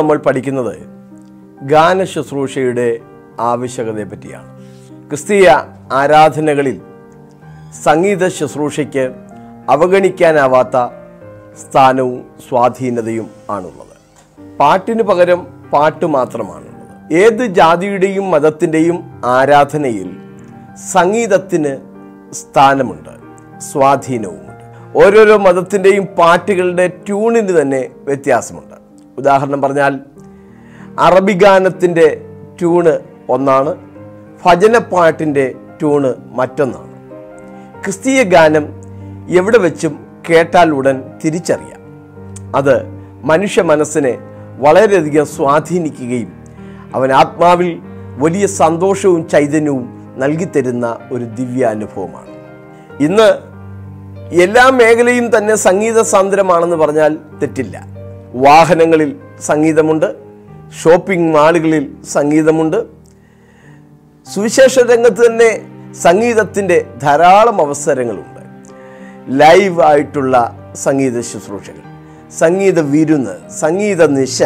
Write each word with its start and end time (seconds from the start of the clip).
നമ്മൾ 0.00 0.16
പഠിക്കുന്നത് 0.16 0.76
ഗാന 1.62 2.04
ശുശ്രൂഷയുടെ 2.04 3.00
ആവശ്യകതയെ 3.40 4.04
പറ്റിയാണ് 4.04 4.60
ക്രിസ്തീയ 5.08 5.50
ആരാധനകളിൽ 5.92 6.80
സംഗീത 7.82 8.28
ശുശ്രൂഷയ്ക്ക് 8.28 9.12
അവഗണിക്കാനാവാത്ത 9.70 10.76
സ്ഥാനവും 11.56 12.24
സ്വാധീനതയും 12.48 13.30
ആണുള്ളത്. 13.50 13.96
പാട്ടിന് 14.58 15.02
പകരം 15.02 15.46
പാട്ട് 15.72 16.06
മാത്രമാണുള്ളത്. 16.06 17.14
ഏത് 17.14 17.46
ജാതിയുടെയും 17.46 18.30
മതത്തിന്റെയും 18.30 19.22
ആരാധനയിൽ 19.24 20.16
സംഗീതത്തിന് 20.92 21.76
സ്ഥാനമുണ്ട് 22.32 23.14
സ്വാധീനവുമുണ്ട്. 23.60 24.50
ഓരോരോ 24.98 25.36
മതത്തിന്റെയും 25.36 26.04
പാട്ടുകളുടെ 26.04 26.88
ട്യൂണിന് 26.88 27.60
തന്നെ 27.60 27.90
വ്യത്യാസമുണ്ട്. 28.04 28.69
ഉദാഹരണം 29.20 29.62
പറഞ്ഞാൽ 29.62 30.00
അറബി 30.98 31.32
ഗാനത്തിന്റെ 31.32 32.06
ട്യൂണ് 32.58 32.92
ഒന്നാണ് 33.28 33.72
ഭജനപ്പാട്ടിന്റെ 34.44 35.54
ട്യൂണ് 35.80 36.10
മറ്റൊന്നാണ്. 36.38 36.90
ക്രിസ്തീയ 37.82 38.22
ഗാനം 38.22 38.64
എവിടെ 39.30 39.58
വെച്ചും 39.58 39.92
കേട്ടാൽ 40.30 40.70
ഉടൻ 40.70 40.96
തിരിച്ചറിയാം. 41.24 41.80
അത് 42.56 42.74
മനുഷ്യ 43.24 43.62
മനസ്സിനെ 43.62 44.18
വളരെയധികം 44.58 45.26
സ്വാധീനിക്കുകയും 45.26 46.32
അവൻ 46.94 47.12
ആത്മാവിൽ 47.12 47.70
വലിയ 48.18 48.46
സന്തോഷവും 48.46 49.28
ചൈതന്യവും 49.28 49.86
നൽകിത്തരുന്ന 50.16 50.86
ഒരു 51.12 51.24
ദിവ്യാനുഭവമാണ്. 51.24 52.30
ഇന്ന് 53.02 53.28
എല്ലാ 54.42 54.64
മേഖലയും 54.70 55.26
തന്നെ 55.36 55.54
സംഗീത 55.54 56.00
സാന്ദ്രമാണെന്ന് 56.00 56.76
പറഞ്ഞാൽ 56.76 57.12
തെറ്റില്ല. 57.42 57.76
വാഹനങ്ങളിൽ 58.34 59.16
സംഗീതമുണ്ട് 59.40 60.14
ഷോപ്പിംഗ് 60.82 61.34
മാളുകളിൽ 61.34 61.92
സംഗീതമുണ്ട്. 62.04 62.84
സുവിശേഷ 64.34 64.78
രംഗത്ത് 64.78 65.26
തന്നെ 65.26 65.60
സംഗീതത്തിന്റെ 65.94 66.86
ധാരാളം 67.02 67.60
അവസരങ്ങളുണ്ട്. 67.60 68.40
ലൈവ് 69.28 69.82
ആയിട്ടുള്ള 69.82 70.58
സംഗീത 70.74 71.20
ശുശ്രൂഷകൾ 71.20 71.82
സംഗീത 72.30 72.80
വിരുന്ന് 72.80 73.50
സംഗീത 73.50 74.06
നിശ 74.06 74.42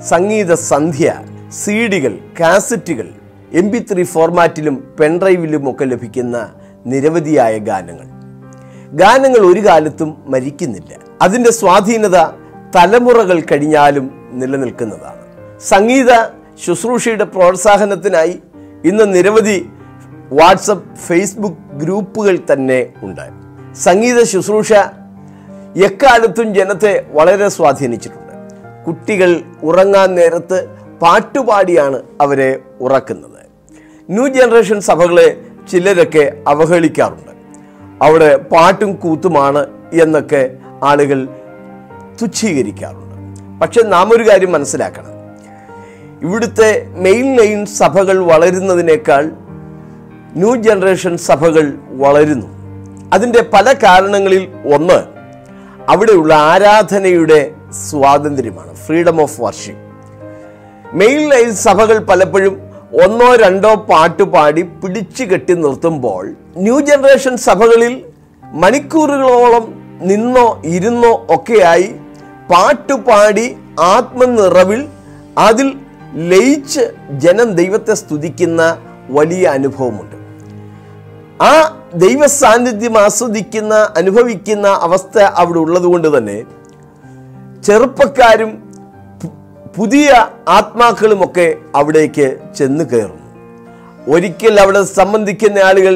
സംഗീത 0.00 0.54
സന്ധ്യ 0.54 1.14
സീഡികൾ 1.50 2.18
കാസറ്റുകൾ 2.40 3.08
എം 3.52 3.70
പി 3.70 3.78
ത്രീ 3.78 4.02
ഫോർമാറ്റിലും 4.02 4.94
പെൻഡ്രൈവിലും 5.00 5.70
ഒക്കെ 5.70 5.84
ലഭിക്കുന്ന 5.84 6.50
നിരവധിയായ 6.86 7.58
ഗാനങ്ങൾ. 7.58 8.06
ഗാനങ്ങൾ 8.92 9.38
ഒരു 9.38 9.60
കാലത്തും 9.60 10.22
മരിക്കുന്നില്ല. 10.26 10.94
അതിന്റെ 11.22 11.52
സ്വാധീനത 11.52 12.41
തലമുറകൾ 12.76 13.40
കഴിഞ്ഞാലും 13.40 14.10
നിലനിൽക്കുന്നതാണ്. 14.32 15.22
സംഗീത 15.60 16.10
ശുശ്രൂഷയുടെ 16.64 17.24
പ്രോത്സാഹനത്തിനായി 17.24 18.42
ഇന്ന് 18.84 19.14
നിരവധി 19.14 19.68
വാട്സപ്പ് 20.32 20.96
ഫേസ്ബുക്ക് 20.96 21.74
ഗ്രൂപ്പുകൾ 21.74 22.38
തന്നെ 22.52 22.86
ഉണ്ട് 23.02 23.26
സംഗീത 23.74 24.22
ശുശ്രൂഷ 24.22 24.72
എക്കാലത്തും 25.76 26.54
ജനത്തെ 26.54 27.06
വളരെ 27.10 27.48
സ്വാധീനിച്ചിട്ടുണ്ട്. 27.48 28.34
കുട്ടികൾ 28.86 29.42
ഉറങ്ങാൻ 29.62 30.14
നേരത്ത് 30.14 30.68
പാട്ടുപാടിയാണ് 31.02 32.02
അവരെ 32.20 32.58
ഉറക്കുന്നത്. 32.80 33.40
ന്യൂ 34.10 34.26
ജനറേഷൻ 34.28 34.80
സഭകളെ 34.80 35.28
ചിലരൊക്കെ 35.70 36.32
അവഹേളിക്കാറുണ്ട്. 36.48 37.32
അവിടെ 38.04 38.36
പാട്ടും 38.36 38.92
കൂത്തുമാണ് 38.94 39.66
എന്നൊക്കെ 39.92 40.56
ആളുകൾ 40.82 41.28
തുച്ഛീകരിക്കാറുണ്ട്. 42.22 43.16
പക്ഷെ 43.62 43.82
നാം 43.82 44.16
ഒരു 44.16 44.30
കാര്യം 44.30 44.52
മനസ്സിലാക്കണം. 44.52 45.12
ഇവിടുത്തെ 46.22 46.86
മെയിൻ 46.88 47.36
ലൈൻ 47.36 47.66
സഭകൾ 47.66 48.24
വളരുന്നതിനേക്കാൾ 48.24 49.30
ന്യൂ 50.36 50.56
ജനറേഷൻ 50.56 51.16
സഭകൾ 51.18 51.72
വളരുന്നു. 51.90 52.46
അതിന്റെ 53.12 53.42
പല 53.52 53.72
കാരണങ്ങളിൽ 53.72 54.48
ഒന്ന് 54.74 55.00
അവിടെയുള്ള 55.88 56.34
ആരാധനയുടെ 56.34 57.50
സ്വാതന്ത്ര്യമാണ് 57.90 58.74
freedom 58.86 59.22
of 59.22 59.40
worship 59.40 59.80
main 60.96 61.30
line 61.30 61.54
സഭകൾ 61.54 61.98
പലപ്പോഴും 61.98 62.54
ഒന്നോ 63.04 63.36
രണ്ടോ 63.36 63.74
പാട്ട് 63.74 64.22
പാടി 64.22 64.62
പിടിച്ചു 64.62 65.24
കെട്ടി 65.24 65.54
നിർത്തുമ്പോൾ 65.54 66.34
ന്യൂ 66.56 66.80
ജനറേഷൻ 66.80 67.36
സഭകളിൽ 67.36 68.04
മണിക്കൂറുകളോളം 68.42 69.66
നിന്നോ 70.02 70.62
ഇരുന്നോ 70.64 71.26
ഒക്കെയായി 71.30 71.94
പാട്ടുപാടി 72.52 73.46
ആത്മനിറവിൽ 73.94 74.80
അതിൽ 75.46 75.68
ലയിച്ച് 76.30 76.82
ജനം 77.24 77.48
ദൈവത്തെ 77.60 77.94
സ്തുതിക്കുന്ന 78.00 78.62
വലിയ 79.16 79.44
അനുഭവമുണ്ട്. 79.56 80.16
ആ 81.50 81.52
ദൈവ 82.04 82.26
സാന്നിധ്യം 82.40 82.96
ആസ്വദിക്കുന്ന 83.04 83.74
അനുഭവിക്കുന്ന 84.00 84.66
അവസ്ഥ 84.86 85.18
അവിടെ 85.42 85.58
ഉള്ളതുകൊണ്ട് 85.58 86.08
തന്നെ 86.16 86.36
ചെറുപ്പക്കാരും 87.66 88.52
പുതിയ 89.76 90.08
ആത്മാക്കളുമൊക്കെ 90.56 91.46
അവിടേക്ക് 91.78 92.26
ചെന്ന് 92.58 92.84
കയറുന്നു. 92.84 93.18
ഒരിക്കൽ 94.14 94.54
അവിടെ 94.60 94.82
സംബന്ധിക്കുന്ന 94.98 95.58
ആളുകൾ 95.68 95.94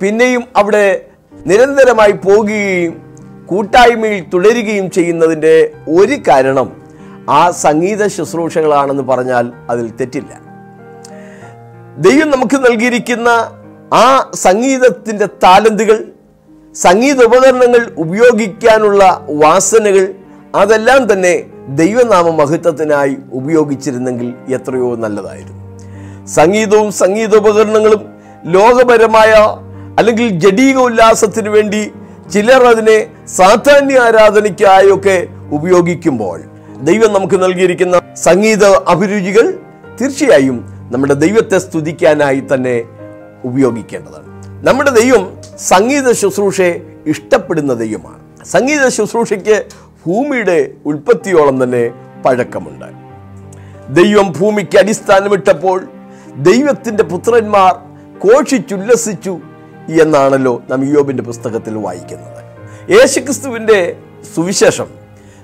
പിന്നെയും 0.00 0.44
അവിടെ 0.60 0.86
നിരന്തരമായി 1.46 2.14
പോകുകയും 2.26 2.94
കൂട്ടായ്മയിൽ 3.46 4.24
തുടരുകയും 4.34 4.90
ചെയ്യുന്നതിന്റെ 4.90 5.72
ഒരു 5.88 6.16
കാരണം 6.28 6.82
ആ 7.30 7.50
സംഗീത 7.50 8.06
ശുശ്രൂഷകളാണെന്ന് 8.06 9.02
പറഞ്ഞാൽ 9.02 9.52
അതിൽ 9.70 9.90
തെറ്റില്ല. 9.90 10.32
ദൈവം 11.98 12.30
നമുക്ക് 12.30 12.56
നൽകിയിരിക്കുന്ന 12.56 13.28
ആ 13.94 14.30
സംഗീതത്തിന്റെ 14.34 15.26
താലന്തുകൾ 15.26 16.04
സംഗീത 16.74 17.24
ഉപകരണങ്ങൾ 17.24 17.92
ഉപയോഗിക്കാനുള്ള 17.98 19.26
വാസനകൾ 19.30 20.14
അതെല്ലാം 20.54 21.12
തന്നെ 21.12 21.44
ദൈവനാമ 21.68 22.28
മഹത്വത്തിനായി 22.28 23.16
ഉപയോഗിച്ചിരുന്നെങ്കിൽ 23.32 24.34
എത്രയോ 24.54 24.96
നല്ലതായിരുന്നു. 24.96 25.62
സംഗീതവും 26.26 26.92
സംഗീതോപകരണങ്ങളും 26.92 28.08
ലോകപരമായ 28.44 29.32
അല്ലെങ്കിൽ 29.98 30.28
ജഡീക 30.28 30.76
ഉല്ലാസത്തിന് 30.78 31.48
വേണ്ടി 31.48 31.92
ചിലർ 32.32 32.62
അതിനെ 32.64 33.26
സാധാന്യ 33.26 33.98
ആരാധനയ്ക്കായൊക്കെ 33.98 35.26
ഉപയോഗിക്കുമ്പോൾ 35.50 36.40
ദൈവം 36.82 37.12
നമുക്ക് 37.12 37.42
നൽകിയിരിക്കുന്ന 37.42 38.00
സംഗീത 38.14 38.64
അഭിരുചികൾ 38.64 39.58
തീർച്ചയായും 40.00 40.64
നമ്മുടെ 40.90 41.14
ദൈവത്തെ 41.14 41.58
സ്തുതിക്കാനായി 41.58 42.42
തന്നെ 42.54 42.84
ഉപയോഗിക്കേണ്ടതാണ്. 43.44 44.26
നമ്മുടെ 44.66 44.90
ദൈവം 44.90 45.38
സംഗീത 45.58 46.12
ശുശ്രൂഷയെ 46.12 46.82
ഇഷ്ടപ്പെടുന്ന 47.06 47.74
ദൈവമാണ്. 47.74 48.44
സംഗീത 48.44 48.88
ശുശ്രൂഷയ്ക്ക് 48.88 49.64
ഭൂമിയുടെ 50.06 50.70
ഉൽപ്പത്തിയോളം 50.86 51.64
തന്നെ 51.64 51.90
പഴക്കമുണ്ട്. 52.24 52.88
ദൈവം 53.94 54.32
ഭൂമിക്ക് 54.32 54.78
അടിസ്ഥാനമിട്ടപ്പോൾ 54.78 55.88
ദൈവത്തിന്റെ 56.36 57.04
പുത്രന്മാർ 57.04 57.74
ഘോഷിച്ചുല്ലസിച്ചു 58.26 59.38
എന്നാണല്ലോ 59.88 60.62
നാം 60.70 60.96
യോബിന്റെ 60.96 61.22
പുസ്തകത്തിൽ 61.22 61.74
വായിക്കുന്നത്. 61.74 62.44
യേശുക്രിസ്തുവിന്റെ 62.90 63.96
സുവിശേഷം 64.34 64.86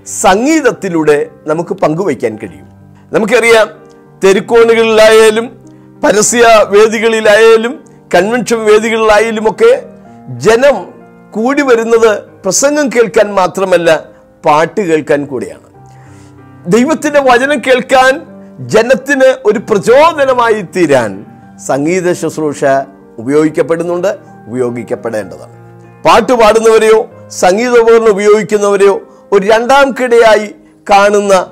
സംഗീതത്തിലൂടെ 0.06 1.26
നമുക്ക് 1.46 1.74
പങ്കുവയ്ക്കാൻ 1.74 2.38
കഴിയും. 2.42 2.66
നമുക്കറിയാം 3.12 3.70
തെരുക്കോണുകളിലായാലും 4.24 5.46
പരസ്യ 6.04 6.42
വേദികളിലായാലും 6.68 7.84
കൺവെൻഷൻ 8.14 8.64
വേദികളിലായാലും 8.64 9.50
ഒക്കെ 9.50 9.82
ജനം 10.36 10.94
കൂടി 11.30 11.62
വരുന്നത് 11.62 12.22
പ്രസംഗം 12.22 12.88
കേൾക്കാൻ 12.88 13.34
മാത്രമല്ല 13.34 14.08
പാട്ട് 14.44 14.80
കേൾക്കാൻ 14.80 15.26
കൂടിയാണ്. 15.26 15.92
ദൈവത്തിന്റെ 16.72 17.20
വചനം 17.20 17.58
കേൾക്കാൻ 17.58 18.20
ജനത്തിന് 18.68 19.36
ഒരു 19.44 19.58
പ്രചോദനമായി 19.58 20.64
തീരാൻ 20.76 21.26
സംഗീത 21.66 22.12
ശുശ്രൂഷ 22.12 22.64
ഉപയോഗിക്കപ്പെടുന്നുണ്ട്. 23.18 24.31
ഉപയോഗിക്കപ്പെടേണ്ടതാണ്. 24.48 25.52
പാട്ട് 26.02 26.32
പാടുന്നവരെയോ 26.32 27.10
സംഗീതോപകരണം 27.30 28.08
ഉപയോഗിക്കുന്നവരെയോ 28.08 29.02
ഒരു 29.32 29.46
രണ്ടാം 29.46 29.92
കിടയായി 29.92 30.54
കാണുന്ന 30.90 31.46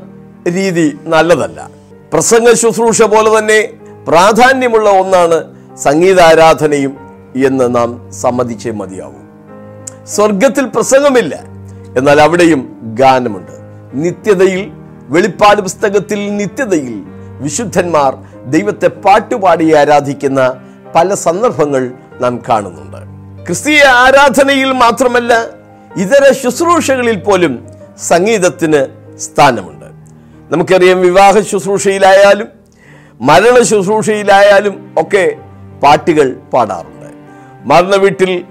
രീതി 0.48 0.98
നല്ലതല്ല. 1.04 1.70
പ്രസംഗ 2.12 2.52
ശുശ്രൂഷ 2.52 3.02
പോലെ 3.02 3.38
തന്നെ 3.38 3.72
പ്രാധാന്യമുള്ള 4.08 4.90
ഒന്നാണ് 4.90 5.38
സംഗീതാരാധനയും 5.76 6.96
എന്ന് 7.46 7.74
നാം 7.74 8.12
സമ്മതിച്ചേ 8.12 8.70
മതിയാവും. 8.70 9.30
സ്വർഗത്തിൽ 10.06 10.64
പ്രസംഗമില്ല 10.64 11.34
എന്നാൽ 11.96 12.20
അവിടെയും 12.20 12.80
ഗാനമുണ്ട്. 12.94 13.52
നിത്യതയിൽ 13.94 14.70
വെളിപ്പാട് 15.08 15.60
പുസ്തകത്തിൽ 15.60 16.36
നിത്യതയിൽ 16.36 17.02
വിശുദ്ധന്മാർ 17.40 18.14
ദൈവത്തെ 18.50 18.86
പാട്ടുപാടി 18.86 19.74
ആരാധിക്കുന്ന 19.74 20.54
പല 20.94 21.14
സന്ദർഭങ്ങൾ 21.14 21.90
നാം 22.20 22.42
കാണുന്നുണ്ട്. 22.48 23.00
ക്രിസ്തീയ 23.46 23.82
ആരാധനയിൽ 23.84 24.72
മാത്രമല്ല 24.72 25.44
ഇതര 25.96 26.32
ശുശ്രൂഷകളിൽ 26.32 27.16
പോലും 27.16 27.66
സംഗീതത്തിന് 27.98 28.86
സ്ഥാനമുണ്ട്. 29.18 29.86
നമുക്കറിയാം 30.52 31.00
വിവാഹ 31.00 31.40
ശുശ്രൂഷയിലായാലും 31.40 32.48
മരണ 33.20 33.62
ശുശ്രൂഷയിലായാലും 33.62 34.94
ഒക്കെ 34.98 35.36
പാട്ടുകൾ 35.82 36.36
പാടാറുണ്ട്. 36.52 37.10
മരണ 37.64 37.96
വീട്ടിൽ 37.96 38.44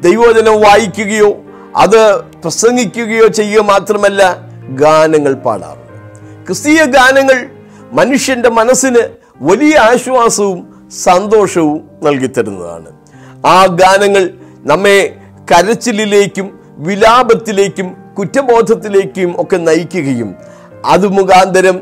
ദൈവവചനം 0.00 0.60
വായിക്കുകയോ 0.60 1.36
അത് 1.76 2.22
പ്രസംഗിക്കുകയോ 2.22 3.26
ചെയ്യുക 3.26 3.62
മാത്രമല്ല 3.62 4.36
ഗാനങ്ങൾ 4.68 5.34
പാടാറുണ്ട്. 5.34 6.46
ക്രിസ്തീയ 6.46 6.84
ഗാനങ്ങൾ 6.84 7.50
മനുഷ്യന്റെ 7.92 8.48
മനസ്സിന് 8.48 9.08
വലിയ 9.40 9.78
ആശ്വാസവും 9.78 10.90
സന്തോഷവും 10.90 11.90
നൽകിത്തരുന്നതാണ്. 12.02 13.03
ആ 13.46 13.66
ഗാനങ്ങൾ 13.66 14.30
നമ്മെ 14.66 15.16
കരച്ചിലിലേക്കും 15.52 16.60
വിലാപത്തിലേക്കും 16.78 17.96
കുറ്റബോധത്തിലേക്കും 18.18 19.34
ഒക്കെ 19.38 19.56
നയിക്കുകയും 19.56 20.34
അത് 20.84 21.06
മുഖാന്തരം 21.06 21.80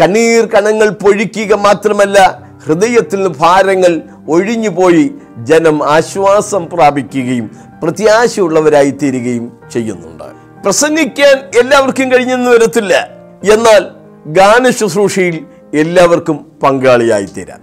കണ്ണീർ 0.00 0.46
കണങ്ങൾ 0.46 0.88
പൊഴിക്കുക 0.88 1.54
മാത്രമല്ല 1.54 2.48
ഹൃദയത്തിൽ 2.66 3.28
ഭാരങ്ങൾ 3.28 4.02
ഒഴിഞ്ഞുപോയി 4.28 5.10
ജനം 5.38 5.88
ആശ്വാസം 5.90 6.66
പ്രാപിക്കുകയും 6.66 7.50
പ്രത്യാശയുള്ളവരായി 7.82 8.90
തീരുകയും 8.90 9.52
ചെയ്യുന്നുണ്ട്. 9.72 10.24
പ്രസംഗിക്കാൻ 10.64 11.58
എല്ലാവർക്കും 11.58 12.12
കഴിഞ്ഞെന്ന് 12.12 12.50
വരത്തില്ല. 12.50 13.08
എന്നാൽ 13.52 13.84
ഗാന 14.26 14.70
ശുശ്രൂഷയിൽ 14.70 15.46
എല്ലാവർക്കും 15.74 16.46
പങ്കാളിയായി 16.62 17.24
തീരാം. 17.24 17.60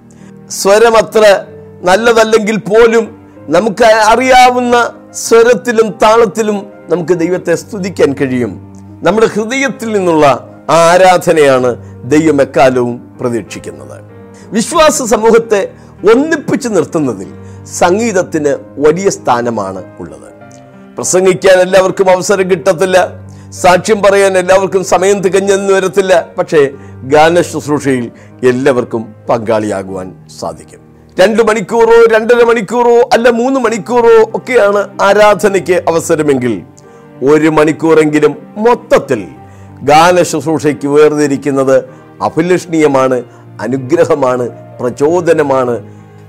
സ്വരം 0.49 0.97
അത്ര 0.97 1.45
നല്ലതല്ലെങ്കിൽ 1.83 2.57
പോലും 2.57 3.24
നമുക്ക് 3.47 3.83
അറിയാവുന്ന 3.83 4.93
സ്വരത്തിലും 5.13 5.89
താളത്തിലും 5.91 6.67
നമുക്ക് 6.89 7.13
ദൈവത്തെ 7.13 7.55
സ്തുതിക്കാൻ 7.55 8.13
കഴിയും. 8.13 8.73
നമ്മുടെ 9.03 9.27
ഹൃദയത്തിൽ 9.27 9.93
നിന്നുള്ള 9.93 10.49
ആ 10.69 10.91
ആരാധനയാണ് 10.91 11.75
ദൈവം 12.11 12.41
എക്കാലവും 12.41 13.17
പ്രതീക്ഷിക്കുന്നത്. 13.21 14.03
വിശ്വാസ 14.47 15.03
സമൂഹത്തെ 15.03 15.71
ഒന്നിപ്പിച്ചു 16.13 16.69
നിർത്തുന്നതിൽ 16.69 17.27
സംഗീതത്തിന് 17.65 18.57
വലിയ 18.77 19.09
സ്ഥാനമാണ് 19.09 19.83
ഉള്ളത്. 19.99 20.33
പ്രസംഗിക്കാൻ 20.95 21.57
എല്ലാവർക്കും 21.57 22.09
അവസരം 22.09 22.51
കിട്ടത്തില്ല. 22.51 23.09
സാക്ഷ്യം 23.49 24.01
പറയാൻ 24.01 24.37
എല്ലാവർക്കും 24.37 24.83
സമയം 24.83 25.21
തികഞ്ഞെന്ന് 25.21 25.73
വരത്തില്ല. 25.73 26.29
പക്ഷേ 26.37 26.69
ഗാന 27.03 27.41
ശുശ്രൂഷയിൽ 27.41 28.11
എല്ലാവർക്കും 28.43 29.15
പങ്കാളിയാകുവാൻ 29.29 30.25
സാധിക്കും. 30.41 30.84
രണ്ട് 31.19 31.41
മണിക്കൂറോ 31.43 31.97
രണ്ടര 32.13 32.43
മണിക്കൂറോ 32.43 33.09
അല്ല 33.13 33.29
മൂന്ന് 33.29 33.59
മണിക്കൂറോ 33.59 34.15
ഒക്കെയാണ് 34.35 35.01
ആരാധനയ്ക്ക് 35.01 35.83
അവസരമെങ്കിൽ. 35.87 36.61
ഒരു 37.23 37.47
മണിക്കൂറെങ്കിലും 37.47 38.33
മൊത്തത്തിൽ 38.57 39.21
ഗാന 39.83 40.23
ശുശ്രൂഷയ്ക്ക് 40.23 40.87
വേർതിരിക്കുന്നത് 40.87 41.77
അഭിലഷണീയമാണ് 42.21 43.23
അനുഗ്രഹമാണ് 43.61 44.45
പ്രചോദനമാണ്. 44.79 45.75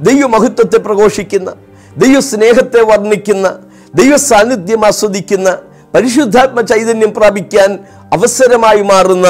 ദൈവമഹത്വത്തെ 0.01 0.79
പ്രഘോഷിക്കുന്ന 0.79 1.51
ദൈവസ്നേഹത്തെ 1.97 2.83
വർണിക്കുന്ന 2.83 3.47
ദൈവ 3.95 4.17
സാന്നിധ്യം 4.17 4.87
ആസ്വദിക്കുന്ന 4.87 5.59
പരിശുദ്ധാത്മ 5.95 6.61
ചൈതന്യം 6.61 7.15
പ്രാപിക്കാൻ 7.15 7.71
അവസരമായി 8.13 8.83
മാറുന്ന 8.83 9.29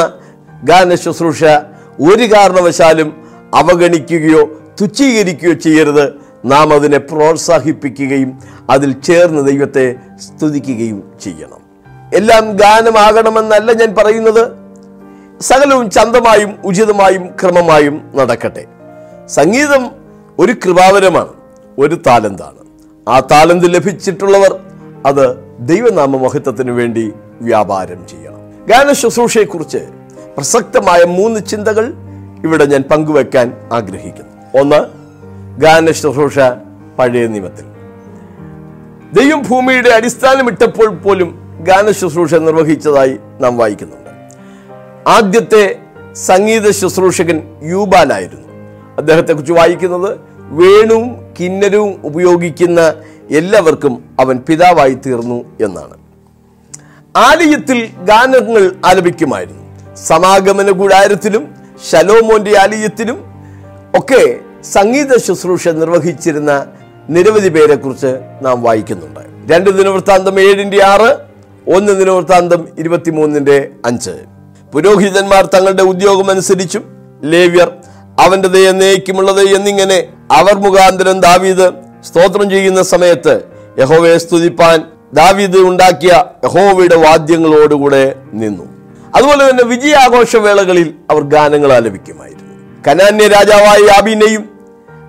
ഗാന 0.64 0.94
ശുശ്രൂഷ 0.94 1.44
ഒരു 2.11 2.25
കാരണവശാലും 2.35 3.08
അവഗണിക്കുകയോ 3.55 4.43
തുച്ഛീകരിക്കുകയോ 4.81 5.52
ചെയ്യരുത്. 5.52 6.14
നാം 6.44 6.73
അതിനെ 6.73 6.99
പ്രോത്സാഹിപ്പിക്കുകയും 6.99 8.38
അതിൽ 8.70 8.93
ചേർന്ന് 8.93 9.46
ദൈവത്തെ 9.46 9.94
സ്തുതിക്കുകയും 10.17 11.12
ചെയ്യണം. 11.25 11.67
എല്ലാം 12.14 12.56
ഗാനമാകണമെന്നല്ല 12.56 13.73
ഞാൻ 13.73 13.94
പറയുന്നത്. 13.94 14.67
സകലവും 15.43 15.90
ചന്തമായും 15.90 16.58
ഉചിതമായും 16.64 17.26
ക്രമമായും 17.26 18.11
നടക്കട്ടെ. 18.14 18.64
സംഗീതം 19.26 19.90
ഒരു 20.38 20.52
കൃപാവരമാണ് 20.52 21.29
ഒരു 21.79 21.94
താലന്താണ്. 22.06 22.67
ആ 23.08 23.20
താലന്ത് 23.20 23.75
ലഭിച്ചിട്ടുള്ളവർ 23.75 24.61
അത് 25.06 25.37
ദൈവനാമ 25.61 26.17
മഹത്വത്തിന് 26.17 26.70
വേണ്ടി 26.70 27.12
വ്യാപാരം 27.40 28.06
ചെയ്യണം. 28.08 28.67
ഗാന 28.69 28.93
ശുശ്രൂഷയെക്കുറിച്ച് 28.93 29.79
പ്രസക്തമായ 30.37 31.05
മൂന്ന് 31.05 31.40
ചിന്തകൾ 31.40 31.93
ഇവിടെ 32.44 32.64
ഞാൻ 32.64 32.82
പങ്കുവെക്കാൻ 32.82 33.52
ആഗ്രഹിക്കുന്നു. 33.72 34.36
ഒന്ന് 34.56 34.87
ഗാന 35.61 35.91
ശുശ്രൂഷ 35.91 36.38
പഴയ 36.99 37.26
നിയമത്തിൽ. 37.26 37.64
ദൈവം 39.12 39.43
ഭൂമിയുടെ 39.43 39.88
അടിസ്ഥാനമിട്ടപ്പോൾ 39.88 40.88
പോലും 40.88 41.38
ഗാന 41.62 41.91
ശുശ്രൂഷ 41.91 42.35
നിർവഹിച്ചതായി 42.35 43.19
നാം 43.41 43.58
വായിക്കുന്നുണ്ട്. 43.58 44.11
ആദ്യത്തെ 45.08 45.79
സംഗീത 46.12 46.70
ശുശ്രൂഷകൻ 46.70 47.43
യൂബാലായിരുന്നു. 47.62 48.49
അദ്ദേഹത്തെക്കുറിച്ച് 48.99 49.53
വായിക്കുന്നത് 49.53 50.19
വേണുവും 50.38 51.35
കിന്നരവും 51.41 52.00
ഉപയോഗിക്കുന്ന 52.05 52.94
എല്ലാവർക്കും 53.31 54.05
അവൻ 54.20 54.38
പിതാവായി 54.38 54.94
തീർന്നു 54.94 55.44
എന്നാണ്. 55.64 55.97
ആലയത്തിൽ 57.17 57.87
ഗാനങ്ങൾ 57.87 58.73
ആലപിക്കുമായിരുന്നു. 58.87 59.94
സമാഗമന 59.94 60.70
കൂടാരത്തിലും 60.70 61.55
ശലോമോന്റെ 61.91 62.58
ആലയത്തിലും 62.58 63.37
ഒക്കെ 63.94 64.45
സംഗീത 64.75 65.17
ശുശ്രൂഷ 65.17 65.69
നിർവഹിച്ചിരുന്ന 65.69 66.67
നിരവധി 67.11 67.49
പേരെക്കുറിച്ച് 67.49 68.21
നാം 68.43 68.63
വായിക്കുന്നുണ്ട്. 68.63 69.21
രണ്ട് 69.53 69.71
ദിനവൃത്താന്തം 69.71 70.41
ഏഴിന്റെ 70.41 70.85
ആറ് 70.85 71.11
ഒന്ന് 71.77 71.93
ദിനവൃത്താന്തം 71.93 72.69
ഇരുപത്തിമൂന്നിന്റെ 72.79 73.69
അഞ്ച്. 73.85 74.15
പുരോഹിതന്മാർ 74.73 75.47
തങ്ങളുടെ 75.47 75.83
ഉദ്യോഗം 75.83 76.31
അനുസരിച്ചും 76.31 76.85
ലേവ്യർ 77.25 77.73
അവന്റെ 78.21 78.49
ദയ 78.49 78.69
എന്നേക്കുമുള്ളത് 78.69 79.43
എന്നിങ്ങനെ 79.57 79.99
അവർ 80.31 80.55
മുഖാന്തരം 80.55 81.21
ദാവീദ് 81.21 81.71
സ്തോത്രം 82.05 82.51
ചെയ്യുന്ന 82.51 82.83
സമയത്ത് 82.83 83.35
യഹോവയെ 83.79 84.19
സ്തുതിപ്പാൻ 84.19 84.83
ദാവീദ് 85.15 85.57
ഉണ്ടാക്കിയ 85.57 86.13
യഹോവയുടെ 86.45 86.96
വാദ്യങ്ങളോടുകൂടെ 86.96 88.15
നിന്നു. 88.32 88.65
അതുപോലെ 89.17 89.51
തന്നെ 89.51 89.65
വിജയാഘോഷ 89.65 90.37
വേളകളിൽ 90.37 90.94
അവർ 91.11 91.23
ഗാനങ്ങൾ 91.23 91.73
ആലപിക്കുമായിരുന്നു 91.73 92.53
കനാന്യ 92.89 93.29
രാജാവായ 93.29 93.79
യാബിനെയും 93.87 94.56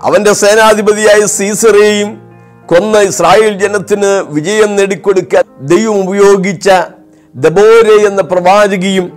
അവന്റെ 0.03 0.33
സേനാധിപതിയായ 0.33 1.25
സീസറേയും 1.25 2.21
കൊന്ന 2.65 2.97
ഇസ്രായേൽ 2.99 3.59
ജനത്തിന് 3.59 4.23
വിജയം 4.29 4.75
നേടിക്കൊടുക്കാൻ 4.75 5.43
ദൈവം 5.61 6.09
ഉപയോഗിച്ച 6.09 6.69
ദബോരെ 7.35 8.07
എന്ന 8.07 8.21
പ്രവാചകിയും 8.21 9.11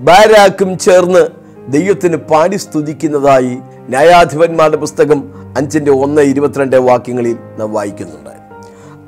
ബാരാക്കും 0.00 0.78
ചേർന്ന് 0.78 1.28
ദൈവത്തിന് 1.68 2.16
പാടി 2.16 2.56
സ്തുതിക്കുന്നതായി 2.56 3.54
ന്യായാധിപന്മാരുടെ 3.88 4.76
പുസ്തകം 4.76 5.20
അഞ്ചിന്റെ 5.56 5.90
ഒന്ന് 5.90 6.22
ഇരുപത്തിരണ്ട് 6.22 6.76
വാക്യങ്ങളിൽ 6.76 7.36
നാം 7.58 7.72
വായിക്കുന്നുണ്ട്. 7.72 8.30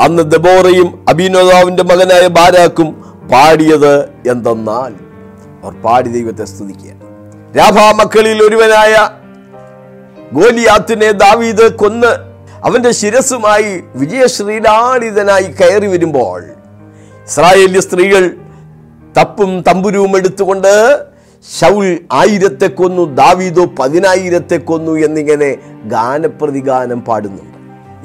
അന്ന് 0.00 0.22
ദബോറയും 0.22 1.04
അഭിനോദാവിന്റെ 1.08 1.82
മകനായ 1.82 2.26
ബാരാക്കും 2.26 2.88
പാടിയത് 3.32 4.08
എന്തെന്നാൽ 4.30 4.92
അവർ 5.64 5.74
പാടി 5.82 6.08
ദൈവത്തെ 6.08 6.44
സ്തുതിക്കുക 6.44 6.92
രാഭാ 7.58 7.92
മക്കളിൽ 7.92 8.42
ഒരുവനായ 8.42 8.94
ഗോലിയാത്തിനെ 10.34 11.12
ദാവീദ് 11.12 11.66
കൊന്ന് 11.74 12.10
അവന്റെ 12.64 12.90
ശിരസുമായി 12.90 13.82
വിജയശ്രീലാളിതനായി 13.94 15.44
കയറി 15.44 15.86
വരുമ്പോൾ 15.86 16.42
ഇസ്രായേലി 17.28 17.80
സ്ത്രീകൾ 17.80 18.24
തപ്പും 19.18 19.62
തമ്പുരുവും 19.62 20.16
എടുത്തുകൊണ്ട് 20.16 20.72
ശൗൽ 21.60 21.98
ആയിരത്തെ 22.12 22.66
കൊന്നു 22.66 23.02
ദാവീദോ 23.14 23.64
പതിനായിരത്തെ 23.78 24.56
കൊന്നു 24.56 24.92
എന്നിങ്ങനെ 24.96 25.50
ഗാനപ്രതിഗാനം 25.84 27.00
പാടുന്നുണ്ട്. 27.00 27.56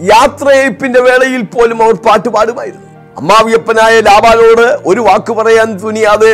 യാത്രയപ്പിന്റെ 0.03 0.99
വേളയിൽ 0.99 1.41
പോലും 1.43 1.83
അവർ 1.83 1.93
പാട്ട് 1.93 2.29
പാടുമായിരുന്നു. 2.29 2.87
അമ്മാവിയപ്പനായ 3.17 4.01
ലാബാനോട് 4.01 4.81
ഒരു 4.85 4.99
വാക്ക് 4.99 5.33
പറയാൻ 5.33 5.79
തുനിയാതെ 5.83 6.33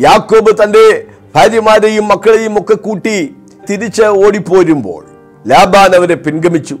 യാക്കോബ് 0.00 0.62
തന്റെ 0.62 1.06
ഭാര്യമാരെയും 1.34 2.08
മക്കളെയും 2.08 2.58
ഒക്കെ 2.60 2.74
കൂട്ടി 2.74 3.36
തിരിച്ച് 3.68 4.06
ഓടിപ്പോരുമ്പോൾ 4.24 5.02
ലാബാൻ 5.44 5.90
അവരെ 5.98 6.14
പിൻഗമിച്ചു. 6.14 6.76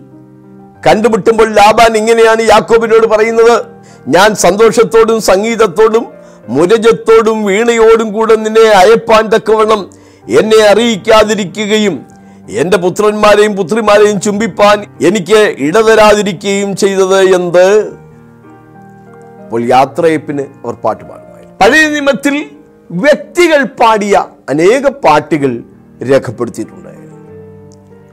കണ്ടുമുട്ടുമ്പോൾ 0.86 1.48
ലാബാൻ 1.54 1.92
ഇങ്ങനെയാണ് 1.96 2.42
യാക്കോബിനോട് 2.42 3.06
പറയുന്നത് 3.06 3.54
ഞാൻ 4.08 4.34
സന്തോഷത്തോടും 4.34 5.20
സംഗീതത്തോടും 5.30 6.04
മുരജത്തോടും 6.48 7.38
വീണയോടും 7.44 8.08
കൂടെ 8.12 8.34
നിന്നെ 8.36 8.66
അയപ്പാൻ 8.80 9.24
തക്കവണ്ണം 9.34 9.82
എന്നെ 10.38 10.60
അറിയിക്കാതിരിക്കുകയും 10.66 11.94
എന്റെ 12.60 12.76
പുത്രന്മാരെയും 12.76 13.56
പുത്രിമാരെയും 13.56 14.20
ചുംബിപ്പാൻ 14.20 14.78
എനിക്ക് 15.00 15.38
ഇടതരാതിരിക്കുകയും 15.66 16.76
ചെയ്തത് 16.76 17.20
എന്ത്? 17.38 17.66
അപ്പോൾ 19.44 19.62
യാത്രയപ്പിന് 19.68 20.44
അവർ 20.64 20.74
പാട്ട് 20.84 21.04
പഴയ 21.60 21.88
നിയമത്തിൽ 21.88 22.34
വ്യക്തികൾ 23.02 23.64
പാടിയ 23.80 24.14
അനേക 24.48 24.88
പാട്ടുകൾ 25.04 25.52
രേഖപ്പെടുത്തിയിട്ടുണ്ട് 26.02 27.04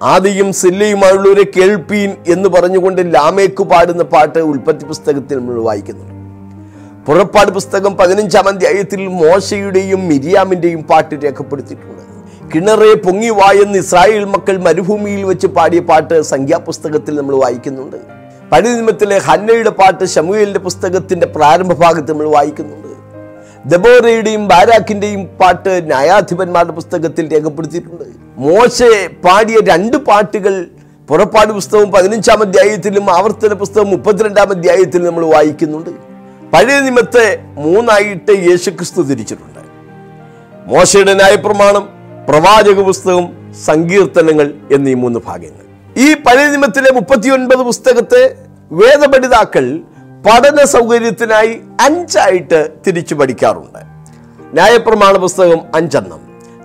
ആദിയും 0.04 0.54
സില്ലയുമായുള്ളവരെ 0.54 1.46
കേൾപ്പീൻ 1.58 2.16
എന്ന് 2.28 2.50
പറഞ്ഞുകൊണ്ട് 2.50 3.16
ലാമേക്ക് 3.16 3.64
പാടുന്ന 3.64 4.04
പാട്ട് 4.04 4.40
ഉൽപ്പത്തി 4.40 4.86
പുസ്തകത്തിൽ 4.86 5.38
നമ്മൾ 5.38 5.62
വായിക്കുന്നുണ്ട്. 5.62 6.12
പുറപ്പാട് 7.08 7.52
പുസ്തകം 7.52 7.98
പതിനഞ്ചാം 7.98 8.48
അധ്യായത്തിൽ 8.48 9.08
മോശയുടെയും 9.08 10.08
മിരിയാമിന്റെയും 10.08 10.84
പാട്ട് 10.84 11.16
രേഖപ്പെടുത്തിയിട്ടുണ്ട്. 11.16 12.02
കിണറെ 12.56 12.94
പൊങ്ങി 12.94 13.30
വായെന്ന് 13.30 13.80
ഇസ്രായേൽ 13.80 14.26
മക്കൾ 14.26 14.58
മരുഭൂമിയിൽ 14.58 15.24
വെച്ച് 15.24 15.48
പാടിയ 15.48 15.80
പാട്ട് 15.80 16.22
സംഖ്യാപുസ്തകത്തിൽ 16.22 17.16
നമ്മൾ 17.16 17.36
വായിക്കുന്നുണ്ട്. 17.36 17.98
പഴയ 18.52 18.72
നിയമത്തിലെ 18.72 19.18
ഹന്നയുടെ 19.18 19.70
പാട്ട് 19.70 20.06
ഷമുവേലിന്റെ 20.06 20.60
പുസ്തകത്തിന്റെ 20.60 21.28
പ്രാരംഭ 21.28 21.74
ഭാഗത്ത് 21.74 22.12
നമ്മൾ 22.12 22.30
വായിക്കുന്നുണ്ട്. 22.30 22.91
ദബോറയുടെയും 23.70 24.48
ബാരാക്കിന്റെയും 24.48 25.24
പാട്ട് 25.40 25.74
ന്യായാധിപന്മാരുടെ 25.90 26.74
പുസ്തകത്തിൽ 26.74 27.26
രേഖപ്പെടുത്തിയിട്ടുണ്ട്. 27.34 28.06
മോശെ 28.38 29.08
പാടിയ 29.26 29.58
രണ്ട് 29.72 29.98
പാട്ടുകൾ 29.98 30.54
പുറപ്പാട് 31.10 31.52
പുസ്തകം 31.54 31.92
പതിനഞ്ചാം 31.92 32.42
അധ്യായത്തിലും 32.42 33.06
ആവർത്തന 33.16 33.54
പുസ്തകം 33.54 33.90
മുപ്പത്തിരണ്ടാം 33.90 34.50
അധ്യായത്തിലും 34.50 35.06
നമ്മൾ 35.06 35.26
വായിക്കുന്നുണ്ട്. 35.26 35.90
പഴയ 36.54 36.80
നിമിത്തെ 36.80 37.26
മൂന്നായിട്ട് 37.58 38.32
യേശുക്രിസ്തു 38.50 39.02
തിരിച്ചിട്ടുണ്ട് 39.02 39.60
മോശയുടെ 40.72 41.14
ന്യായപ്രമാണം 41.14 41.90
പ്രവാചക 42.30 42.80
പുസ്തകം 42.82 43.26
സങ്കീർത്തനങ്ങൾ 43.66 44.54
എന്നീ 44.72 44.94
മൂന്ന് 44.94 45.20
ഭാഗങ്ങൾ. 45.28 45.66
ഈ 45.98 46.14
പഴയ 46.14 46.48
നിമത്തിലെ 46.48 46.92
മുപ്പത്തിയൊൻപത് 46.92 47.64
പുസ്തകത്തെ 47.70 48.36
വേദപഠിതാക്കൾ 48.72 49.66
പഠന 50.26 50.64
സൗകര്യത്തിനായി 50.64 51.62
അഞ്ചായിട്ട് 51.82 52.70
തിരിച്ചു 52.88 53.16
പഠിക്കാറുണ്ട്. 53.16 53.80
ന്യായപ്രമാണ 54.54 55.18
പുസ്തകം 55.18 55.60
അഞ്ചെണ്ണം 55.76 56.22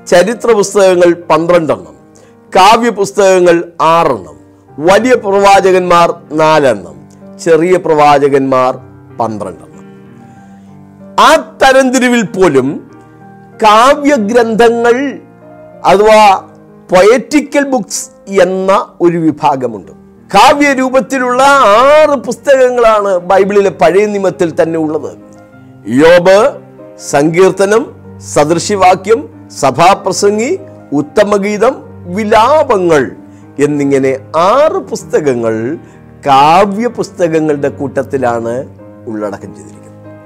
ചരിത്ര 0.07 0.53
പുസ്തകങ്ങൾ 0.53 1.15
പന്ത്രണ്ടെണ്ണം 1.31 1.95
കാവ്യ 2.57 2.91
പുസ്തകങ്ങൾ 2.91 3.73
ആറെണ്ണം 3.81 4.37
വലിയ 4.79 5.15
പ്രവാചകന്മാർ 5.15 6.15
നാലെണ്ണം 6.33 6.97
ചെറിയ 7.39 7.77
പ്രവാചകന്മാർ 7.77 8.77
പന്ത്രണ്ടെണ്ണം. 9.21 9.85
ആ 11.21 11.59
തരംതിരിവിൽ 11.63 12.27
പോലും 12.27 12.91
കാവ്യഗ്രന്ഥങ്ങൾ 13.63 15.19
അഥവാ 15.85 16.49
പൊയറ്റിക്കൽ 16.91 17.69
ബുക്സ് 17.69 18.11
എന്ന 18.31 18.95
ഒരു 19.01 19.19
വിഭാഗമുണ്ട്. 19.19 20.06
കാവ്യരൂപത്തിലുള്ള 20.35 21.42
ആറ് 21.42 22.16
പുസ്തകങ്ങളാണ് 22.18 23.18
ബൈബിളിലെ 23.18 23.71
പഴയ 23.71 24.06
നിയമത്തിൽ 24.06 24.62
തന്നെ 24.62 24.78
ഉള്ളത്. 24.78 25.16
യോബ് 25.88 26.52
സങ്കീർത്തനം 27.11 27.97
സദൃശ്യവാക്യം 28.35 29.49
സഭാപ്രസംഗി 29.61 30.59
ഉത്തമഗീതം 30.92 31.75
വിലാപങ്ങൾ 32.14 33.11
എന്നിങ്ങനെ 33.64 34.18
ആറ് 34.37 34.73
പുസ്തകങ്ങൾ 34.73 35.76
കാവ്യ 36.26 36.87
പുസ്തകങ്ങളുടെ 36.87 37.68
കൂട്ടത്തിലാണ് 37.68 38.66
ഉള്ളടക്കം 39.06 39.54
ചെയ്തിരിക്കുന്നത്. 39.54 40.18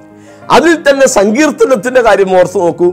അതിൽ 0.50 0.90
തന്നെ 0.90 1.06
സങ്കീർത്തനത്തിന്റെ 1.06 2.00
കാര്യം 2.00 2.38
ഓർത്ത് 2.38 2.58
നോക്കൂ. 2.58 2.92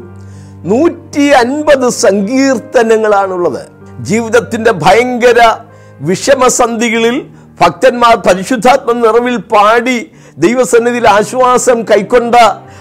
നൂറ്റി 0.64 1.26
അൻപത് 1.28 1.90
സങ്കീർത്തനങ്ങളാണുള്ളത്. 1.90 3.68
ജീവിതത്തിന്റെ 4.00 4.72
ഭയങ്കര 4.72 5.67
വിഷമസന്ധികളിൽ 6.02 7.26
ഭക്തന്മാർ 7.62 8.16
പരിശുദ്ധാത്മ 8.16 8.92
നിറവിൽ 8.92 9.38
പാടി 9.38 10.12
ദൈവസന്നിധിയിൽ 10.38 11.08
ആശ്വാസം 11.08 11.84
കൈക്കൊണ്ട 11.84 12.36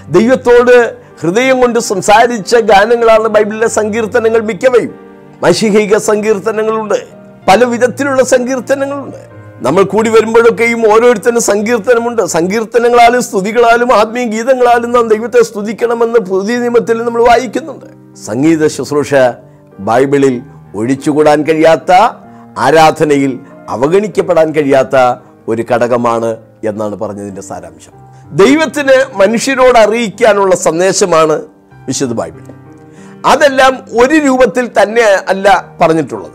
ദൈവത്തോട് 0.09 0.97
ഹൃദയം 1.21 1.61
കൊണ്ട് 1.61 1.79
സംസാരിച്ച 1.79 2.57
ഗാനങ്ങളാണ് 2.57 3.29
ബൈബിളിലെ 3.29 3.69
സങ്കീർത്തനങ്ങൾ 3.69 4.41
മിക്കവയും. 4.41 4.95
മഷിഹിക 5.43 5.97
സങ്കീർത്തനങ്ങളുണ്ട്. 5.97 6.95
പല 7.49 7.65
വിധത്തിലുള്ള 7.65 8.25
സങ്കീർത്തനങ്ങളുണ്ട്. 8.25 9.17
നമ്മൾ 9.61 9.83
കൂടി 9.83 10.11
വരുമ്പോഴൊക്കെയും 10.11 10.93
ഓരോരുത്തരും 10.93 11.41
സങ്കീർത്തനമുണ്ട്. 11.41 12.27
സങ്കീർത്തനങ്ങളാലും 12.27 13.23
സ്തുതികളാലും 13.23 13.95
ആത്മീയ 13.95 14.25
ഗീതങ്ങളാലും 14.25 14.93
നാം 14.93 15.09
ദൈവത്തെ 15.09 15.43
സ്തുതിക്കണമെന്ന് 15.43 16.19
പുതിയ 16.19 16.57
നിയമത്തിൽ 16.57 17.05
നമ്മൾ 17.05 17.29
വായിക്കുന്നുണ്ട്. 17.29 18.17
സംഗീത 18.27 18.67
ശുശ്രൂഷ 18.67 19.15
ബൈബിളിൽ 19.81 20.43
ഒഴിച്ചുകൂടാൻ 20.75 21.43
കഴിയാത്ത 21.43 21.93
ആരാധനയിൽ 22.59 23.39
അവഗണിക്കപ്പെടാൻ 23.69 24.53
കഴിയാത്ത 24.53 25.21
ഒരു 25.49 25.65
ഘടകമാണ് 25.71 26.37
എന്നാണ് 26.65 26.97
പറഞ്ഞതിന്റെ 26.97 27.43
സാരാംശം. 27.43 27.93
ദൈവത്തിന് 28.37 29.19
മനുഷ്യരോട് 29.19 29.79
അറിയിക്കാനുള്ള 29.79 30.57
സന്ദേശമാണ് 30.57 31.43
വിശുദ്ധ 31.87 32.15
ബൈബിൾ. 32.15 32.41
അതെല്ലാം 33.27 33.79
ഒരു 34.01 34.15
രൂപത്തിൽ 34.15 34.71
തന്നെ 34.83 35.03
അല്ല 35.03 35.65
പറഞ്ഞിട്ടുള്ളത്. 35.81 36.33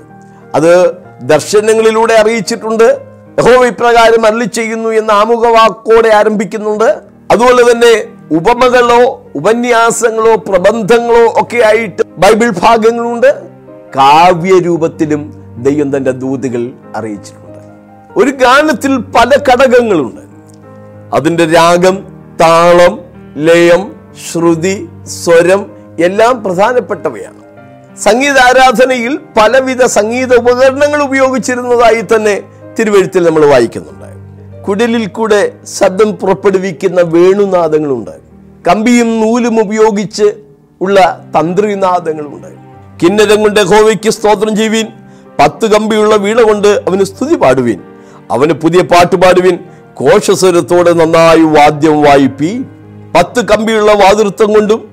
അത് 0.55 0.91
ദർശനങ്ങളിലൂടെ 1.21 2.13
അറിയിച്ചിട്ടുണ്ട് 2.13 3.01
യഹോവ 3.39 3.65
ഇപ്രകാരം 3.65 4.25
അരളി 4.25 4.45
ചെയ്യുന്നു 4.45 4.89
എന്ന 4.89 5.11
ആമുഖ 5.11 5.47
വാക്കോടെ 5.47 6.09
ആരംഭിക്കുന്നുണ്ട്. 6.09 7.01
അതുപോലെ 7.31 7.71
തന്നെ 7.71 8.03
ഉപമകളോ 8.31 9.25
ഉപന്യാസങ്ങളോ 9.35 10.35
പ്രബന്ധങ്ങളോ 10.35 11.25
ഒക്കെ 11.25 11.63
ആയിട്ട് 11.65 12.03
ബൈബിൾ 12.17 12.49
ഭാഗങ്ങളുണ്ട്. 12.49 13.41
കാവ്യരൂപത്തിലും 13.95 15.40
ദൈവം 15.57 15.97
തന്റെ 15.97 16.11
ദൂതുകൾ 16.11 16.71
അറിയിച്ചിട്ടുണ്ട്. 16.95 17.59
ഒരു 18.19 18.29
ഗാനത്തിൽ 18.29 18.97
പല 18.97 19.29
ഘടകങ്ങളുണ്ട്. 19.29 20.21
അതിന്റെ 21.15 21.45
രാഗം 21.45 22.07
താളം 22.41 22.99
ലയം 23.37 23.95
ശ്രുതി 24.31 24.89
സ്വരം 25.03 25.71
എല്ലാം 25.99 26.43
പ്രധാനപ്പെട്ടവയാണ്. 26.43 27.41
സംഗീതാരാധനയിൽ 27.97 29.19
പലവിധ 29.37 29.83
സംഗീത 29.83 30.35
ഉപകരണങ്ങൾ 30.35 31.01
ഉപയോഗിച്ചിരുന്നതായി 31.01 32.01
തന്നെ 32.01 32.41
തിരുവഴുത്തിൽ 32.79 33.23
നമ്മൾ 33.23 33.45
വായിക്കുന്നുണ്ട്. 33.45 34.01
കുടലിൽ 34.63 35.07
കൂടെ 35.07 35.53
ശബ്ദം 35.79 36.11
പുറപ്പെടുവിക്കുന്ന 36.11 37.01
വേണുനാദങ്ങളുണ്ട്. 37.01 38.11
കമ്പിയും 38.67 39.21
നൂലും 39.21 39.59
ഉപയോഗിച്ച് 39.59 40.33
ഉള്ള 40.81 41.25
തന്ത്രിനാദങ്ങളുണ്ട്. 41.39 42.47
കിന്നരം 43.03 43.41
കൊണ്ട് 43.41 43.59
ഹോവയ്ക്ക് 43.59 44.09
സ്തോത്രം 44.09 44.55
ചെയ്യുവീൻ. 44.55 44.87
പത്ത് 45.41 45.65
കമ്പിയുള്ള 45.71 46.15
വീണ 46.15 46.41
കൊണ്ട് 46.41 46.67
അവന് 46.67 47.03
സ്തുതി 47.03 47.35
പാടുവിൻ. 47.35 47.79
അവന് 48.31 48.53
പുതിയ 48.53 48.81
പാട്ട് 48.81 49.15
പാടുവിൻ. 49.15 49.57
കോശസ്വരത്തോടെ 49.93 50.93
നന്നായി 50.93 51.41
വാദ്യം 51.41 52.01
വായിപ്പി. 52.01 52.61
പത്ത് 53.15 53.45
കമ്പിയുള്ള 53.45 53.93
വാതൃത്വം 53.93 54.53
കൊണ്ടും 54.53 54.91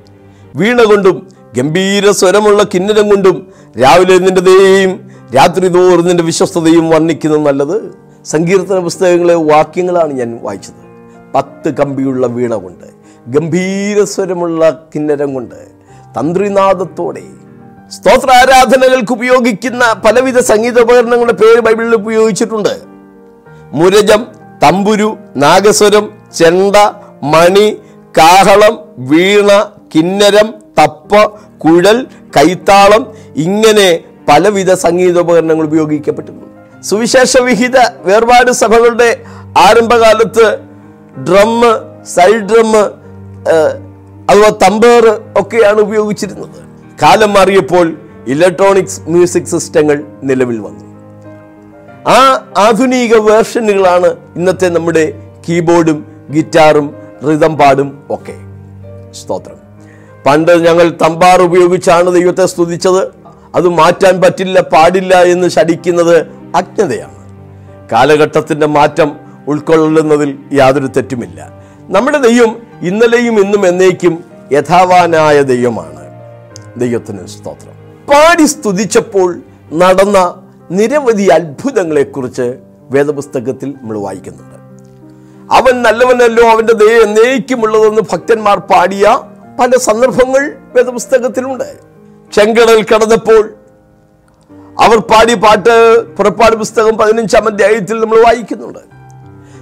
വീണ 0.57 0.83
കൊണ്ടും 0.83 1.29
ഗംഭീര 1.57 2.11
സ്വരമുള്ള 2.11 2.63
കിന്നരം 2.75 3.09
കൊണ്ടും 3.09 3.53
രാവിലെ 3.83 4.19
നിന്റെ 4.19 4.41
ദയയും 4.41 5.11
രാത്രി 5.37 5.69
തോറും 5.69 6.07
നിന്റെ 6.07 6.25
വിശ്വസ്തതയും 6.25 6.91
വർണിക്കുന്നത് 6.91 7.47
നല്ലത്. 7.47 7.95
സങ്കീർത്തന 8.25 8.79
പുസ്തകങ്ങളെ 8.79 9.35
വാക്യങ്ങളാണ് 9.35 10.13
ഞാൻ 10.13 10.39
വായിച്ചത്. 10.43 10.83
പത്ത് 11.35 11.75
കമ്പിയുള്ള 11.75 12.27
വീണ 12.27 12.55
കൊണ്ട് 12.55 12.87
ഗംഭീര 13.29 14.05
സ്വരമുള്ള 14.05 14.83
കിന്നരം 14.95 15.35
കൊണ്ട് 15.35 15.55
തന്ത്രിനാദത്തോടെ 16.19 17.23
സ്തോത്ര 17.97 18.31
ആരാധനകൾക്ക് 18.41 19.13
ഉപയോഗിക്കുന്ന 19.17 19.85
പലവിധ 20.05 20.39
സംഗീതോപകരണങ്ങളുടെ 20.51 21.35
പേര് 21.43 21.61
ബൈബിളിൽ 21.67 21.95
ഉപയോഗിച്ചിട്ടുണ്ട്. 22.01 22.75
മുരജം 23.79 24.23
തമ്പുരു 24.63 25.09
നാഗസ്വരം 25.45 26.05
ചെണ്ട 26.39 26.77
മണി 27.35 27.67
കാഹളം 28.19 28.75
വീണ 29.13 29.51
കിന്നരം 29.95 30.49
തപ്പ 30.79 31.23
കുഴൽ 31.65 31.99
കൈത്താളം 32.37 33.03
ഇങ്ങനെ 33.47 33.89
പലവിധ 34.29 34.71
സംഗീതോപകരണങ്ങൾ 34.85 35.65
ഉപയോഗിക്കപ്പെട്ടിട്ടുണ്ട്. 35.71 36.47
സുവിശേഷ 36.89 37.33
വിഹിത 37.49 37.77
വേർപാട് 38.09 38.51
സഭകളുടെ 38.63 39.11
ആരംഭകാലത്ത് 39.67 40.47
ഡ്രം 41.29 41.53
സൈഡ് 42.15 42.45
ഡ്രം 42.51 42.71
അഥവാ 44.29 44.51
തമ്പേർ 44.63 45.05
ഒക്കെയാണ് 45.41 45.81
ഉപയോഗിച്ചിരുന്നത്. 45.87 46.59
കാലം 47.03 47.33
മാറിയപ്പോൾ 47.33 47.97
ഇലക്ട്രോണിക്സ് 48.29 49.01
മ്യൂസിക് 49.01 49.45
സിസ്റ്റങ്ങൾ 49.45 50.05
നിലവിൽ 50.23 50.59
വന്നു. 50.59 50.85
ആ 52.11 52.45
ആധുനിക 52.59 53.17
വേർഷനുകളാണ് 53.17 54.07
ഇന്നത്തെ 54.07 54.69
നമ്മുടെ 54.69 55.13
കീബോർഡും 55.49 56.07
ഗിറ്റാറും 56.31 56.95
റിതം 57.29 57.57
പാടും 57.57 58.05
ഒക്കെ. 58.11 58.35
സ്തോത്രം. 59.13 59.57
പണ്ട് 60.27 60.53
ഞങ്ങൾ 60.53 60.97
തമ്പാർ 61.03 61.43
ഉപയോഗിച്ചാണ് 61.43 62.15
ദൈവത്തെ 62.15 62.47
സ്തുതിച്ചത്. 62.47 63.07
അത് 63.55 63.69
മാറ്റാൻ 63.69 64.21
പറ്റില്ല 64.21 64.61
പാടില്ല 64.61 65.23
എന്ന് 65.23 65.49
ശടിക്കുന്നത് 65.49 66.27
അജ്ഞതയാണ്. 66.57 67.19
കാലഘട്ടത്തിന്റെ 67.93 68.67
മാറ്റം 68.67 69.17
ഉൾക്കൊള്ളുന്നതിൽ 69.49 70.39
യാതൊരു 70.53 70.87
തെറ്റുമില്ല. 70.87 71.63
നമ്മുടെ 71.89 72.19
ദൈവം 72.19 72.63
ഇന്നലെയും 72.83 73.41
ഇന്നും 73.41 73.67
എന്നേക്കും 73.67 74.25
യഥാവാനായ 74.53 75.43
ദൈവമാണ്. 75.43 76.08
ദൈവത്തിന് 76.79 77.27
സ്തോത്രം. 77.27 77.75
പാടി 78.11 78.45
സ്തുതിച്ചപ്പോൾ 78.45 79.41
നടന്ന 79.73 80.43
നിരവധി 80.71 81.27
അത്ഭുതങ്ങളെക്കുറിച്ച് 81.27 82.47
വേദപുസ്തകത്തിൽ 82.91 83.71
നമ്മൾ 83.71 83.99
വായിക്കുന്നുണ്ട്. 83.99 84.57
അവൻ 85.55 85.83
നല്ലവനല്ലോ 85.83 86.49
അവന്റെ 86.49 86.73
ദയ 86.73 86.95
എന്നേക്കുമുള്ളതെന്ന് 87.03 88.03
ഭക്തന്മാർ 88.13 88.59
പാടിയ 88.59 89.19
പല 89.61 89.71
സന്ദർഭങ്ങൾ 89.77 90.57
വേദപുസ്തകത്തിലുണ്ട്. 90.75 91.79
ചെങ്കടൽ 92.33 92.83
കടന്നപ്പോൾ 92.83 93.55
അവർ 94.81 94.99
പാടിയ 94.99 95.35
പാട്ട് 95.35 95.75
പുറപ്പാട് 96.17 96.57
പുസ്തകം 96.57 96.97
പതിനഞ്ചാം 96.97 97.47
അധ്യായത്തിൽ 97.47 98.01
നമ്മൾ 98.01 98.19
വായിക്കുന്നുണ്ട്. 98.25 98.79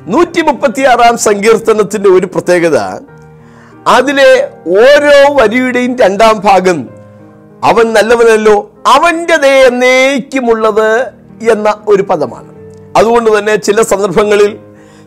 നൂറ്റി 0.07 0.41
മുപ്പത്തിയാറാം 0.41 1.19
സങ്കീർത്തനത്തിന്റെ 1.19 2.11
ഒരു 2.11 2.27
പ്രത്യേകത 2.27 2.79
അതിലെ 3.87 4.31
ഓരോ 4.69 5.17
വരിയുടെയും 5.35 5.97
രണ്ടാം 5.97 6.41
ഭാഗം 6.41 6.96
അവൻ 7.67 7.93
നല്ലവനല്ലോ 7.93 8.71
അവന്റെ 8.87 9.37
ദയ 9.37 9.67
എന്നേക്കുമുള്ളത് 9.67 10.91
എന്ന 11.51 11.83
ഒരു 11.89 12.03
പദമാണ്. 12.03 12.51
അതുകൊണ്ട് 12.97 13.39
തന്നെ 13.39 13.57
ചില 13.57 13.83
സന്ദർഭങ്ങളിൽ 13.83 14.59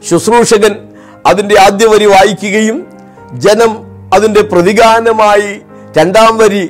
ശുശ്രൂഷകൻ 0.09 0.75
അതിന്റെ 1.25 1.55
ആദ്യ 1.59 1.87
വരി 1.87 2.05
വായിക്കുകയും 2.05 2.87
ജനം 3.33 3.71
അതിന്റെ 4.13 4.41
പ്രതിഗാനമായി 4.41 5.61
രണ്ടാം 5.97 6.37
വരി 6.37 6.69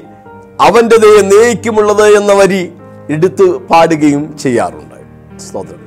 അവന്റെ 0.61 0.97
ദയ 0.97 1.19
എന്നേക്കുമുള്ളത് 1.19 2.17
എന്ന 2.17 2.33
വരി 2.33 2.73
എടുത്ത് 3.09 3.47
പാടുകയും 3.57 4.37
ചെയ്യാറുണ്ട്. 4.37 4.97
സ്തോത്രം. 5.39 5.81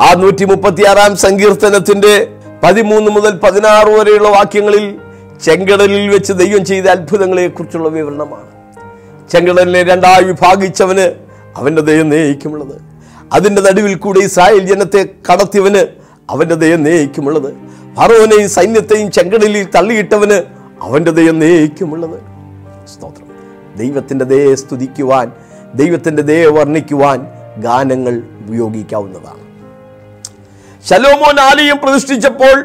ആ 0.00 0.14
നൂറ്റി 0.14 0.44
മുപ്പത്തിയാറാം 0.44 1.16
സങ്കീർത്തനത്തിന്റെ 1.16 2.26
പതിമൂന്ന് 2.62 3.10
മുതൽ 3.10 3.38
പതിനാറ് 3.38 3.88
വരെയുള്ള 3.88 4.28
വാക്യങ്ങളിൽ 4.28 4.98
ചെങ്കടലിൽ 5.44 6.08
വെച്ച് 6.08 6.32
ദൈവം 6.32 6.64
ചെയ്ത 6.64 6.86
അത്ഭുതങ്ങളെക്കുറിച്ചുള്ള 6.86 7.88
വിവരണമാണ്. 7.88 8.53
ചെങ്കടലിനെ 9.30 9.82
രണ്ടായി 9.82 10.24
വിഭാഗിച്ചവന് 10.24 11.14
അവന്റെ 11.56 11.82
ദയം 11.82 12.08
നേയിക്കുമുള്ളത്. 12.08 12.82
അതിന്റെ 13.32 13.62
നടുവിൽ 13.62 13.94
കൂടെ 13.94 14.20
ഇസ്രായേൽ 14.20 14.66
ജനത്തെ 14.66 15.08
കടത്തിയവന് 15.32 15.86
അവന്റെ 16.30 16.54
ദയം 16.54 16.82
നേയിക്കുമുള്ളത്. 16.82 17.54
ഫറോനെയും 17.96 18.50
സൈന്യത്തെയും 18.50 19.10
ചെങ്കടലിൽ 19.10 19.64
തള്ളിയിട്ടവന് 19.64 20.42
അവന്റെ 20.82 21.10
ദയം 21.10 21.38
നേയിക്കുമുള്ളത്. 21.38 22.20
സ്തോത്രം. 22.88 23.28
ദൈവത്തിന്റെ 23.76 24.24
ദയെ 24.24 24.54
സ്തുതിക്കുവാൻ 24.54 25.32
ദൈവത്തിന്റെ 25.74 26.22
ദയെ 26.22 26.46
വർണിക്കുവാൻ 26.46 27.26
ഗാനങ്ങൾ 27.58 28.22
ഉപയോഗിക്കാവുന്നതാണ്. 28.46 29.44
ശലോമോൻ 30.88 31.40
ആലയം 31.40 31.76
പ്രതിഷ്ഠിച്ചപ്പോൾ 31.76 32.64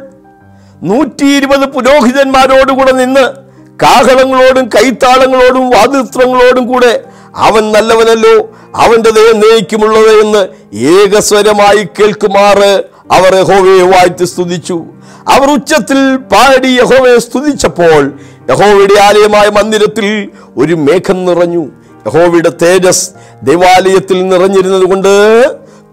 നൂറ്റി 0.84 1.26
ഇരുപത് 1.26 1.66
പുരോഹിതന്മാരോടുകൂടെ 1.66 2.92
നിന്ന് 2.92 3.49
കാഹളങ്ങളോടും 3.82 4.66
കൈത്താളങ്ങളോടും 4.68 5.70
വാതിത്രങ്ങളോടും 5.70 6.68
കൂടെ 6.68 7.04
അവൻ 7.36 7.72
നല്ലവനല്ലോ 7.72 8.36
അവന്റെ 8.76 9.10
ദയം 9.10 9.40
നയിക്കുമുള്ളത് 9.40 10.12
എന്ന് 10.24 10.42
ഏകസ്വരമായി 10.78 11.88
കേൾക്കുമാറ് 12.00 12.84
അവർ 13.12 13.36
യഹോവയെ 13.36 13.84
വാഴ്ത്തി 13.84 14.26
സ്തുതിച്ചു. 14.26 14.86
അവർ 15.30 15.48
ഉച്ചത്തിൽ 15.52 16.18
പാടി 16.18 16.68
യഹോവയെ 16.68 17.18
സ്തുതിച്ചപ്പോൾ 17.18 18.14
യഹോവയുടെ 18.50 19.00
ആലയമായ 19.02 19.50
മന്ദിരത്തിൽ 19.50 20.30
ഒരു 20.58 20.74
മേഘം 20.74 21.26
നിറഞ്ഞു. 21.26 21.64
യഹോവയുടെ 22.08 22.52
തേജസ് 22.62 23.10
ദൈവാലയത്തിൽ 23.44 24.28
നിറഞ്ഞിരുന്നത് 24.28 24.84
കൊണ്ട് 24.84 25.14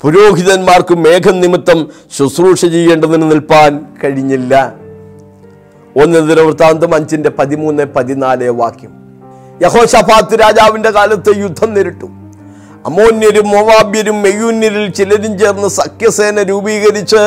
പുരോഹിതന്മാർക്ക് 0.03 0.95
മേഘം 0.95 1.41
നിമിത്തം 1.41 1.91
ശുശ്രൂഷ 2.19 2.61
ചെയ്യേണ്ടതിന് 2.61 3.31
നിൽപ്പാൻ 3.31 3.81
കഴിഞ്ഞില്ല. 4.05 4.86
ഒന്ന് 6.03 6.29
ദിനവൃത്താന്തം 6.29 6.95
അഞ്ചിന്റെ 6.95 7.31
പതിമൂന്ന് 7.31 7.83
പതിനാല് 7.83 8.49
വാക്യം. 8.49 8.93
യഹോഷഫാത്ത് 9.63 10.41
രാജാവിന്റെ 10.41 10.91
കാലത്ത് 10.91 11.37
യുദ്ധം 11.37 11.75
നേരിട്ടു. 11.75 12.07
അമോന്യരും 12.87 13.49
മൊവാബ്യരും 13.49 14.23
മെയ്യൂന്യരിൽ 14.23 14.91
ചിലരും 14.91 15.39
ചേർന്ന് 15.39 15.69
സഖ്യസേന 15.69 16.43
രൂപീകരിച്ച് 16.43 17.23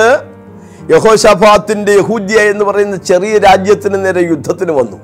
യഹോഷഫാത്തിന്റെ 0.90 1.92
യഹൂദ്യ 1.92 2.42
എന്ന് 2.42 2.66
പറയുന്ന 2.66 2.96
ചെറിയ 2.96 3.38
രാജ്യത്തിന് 3.38 4.06
നേരെ 4.06 4.22
യുദ്ധത്തിന് 4.22 4.72
വന്നു. 4.72 4.98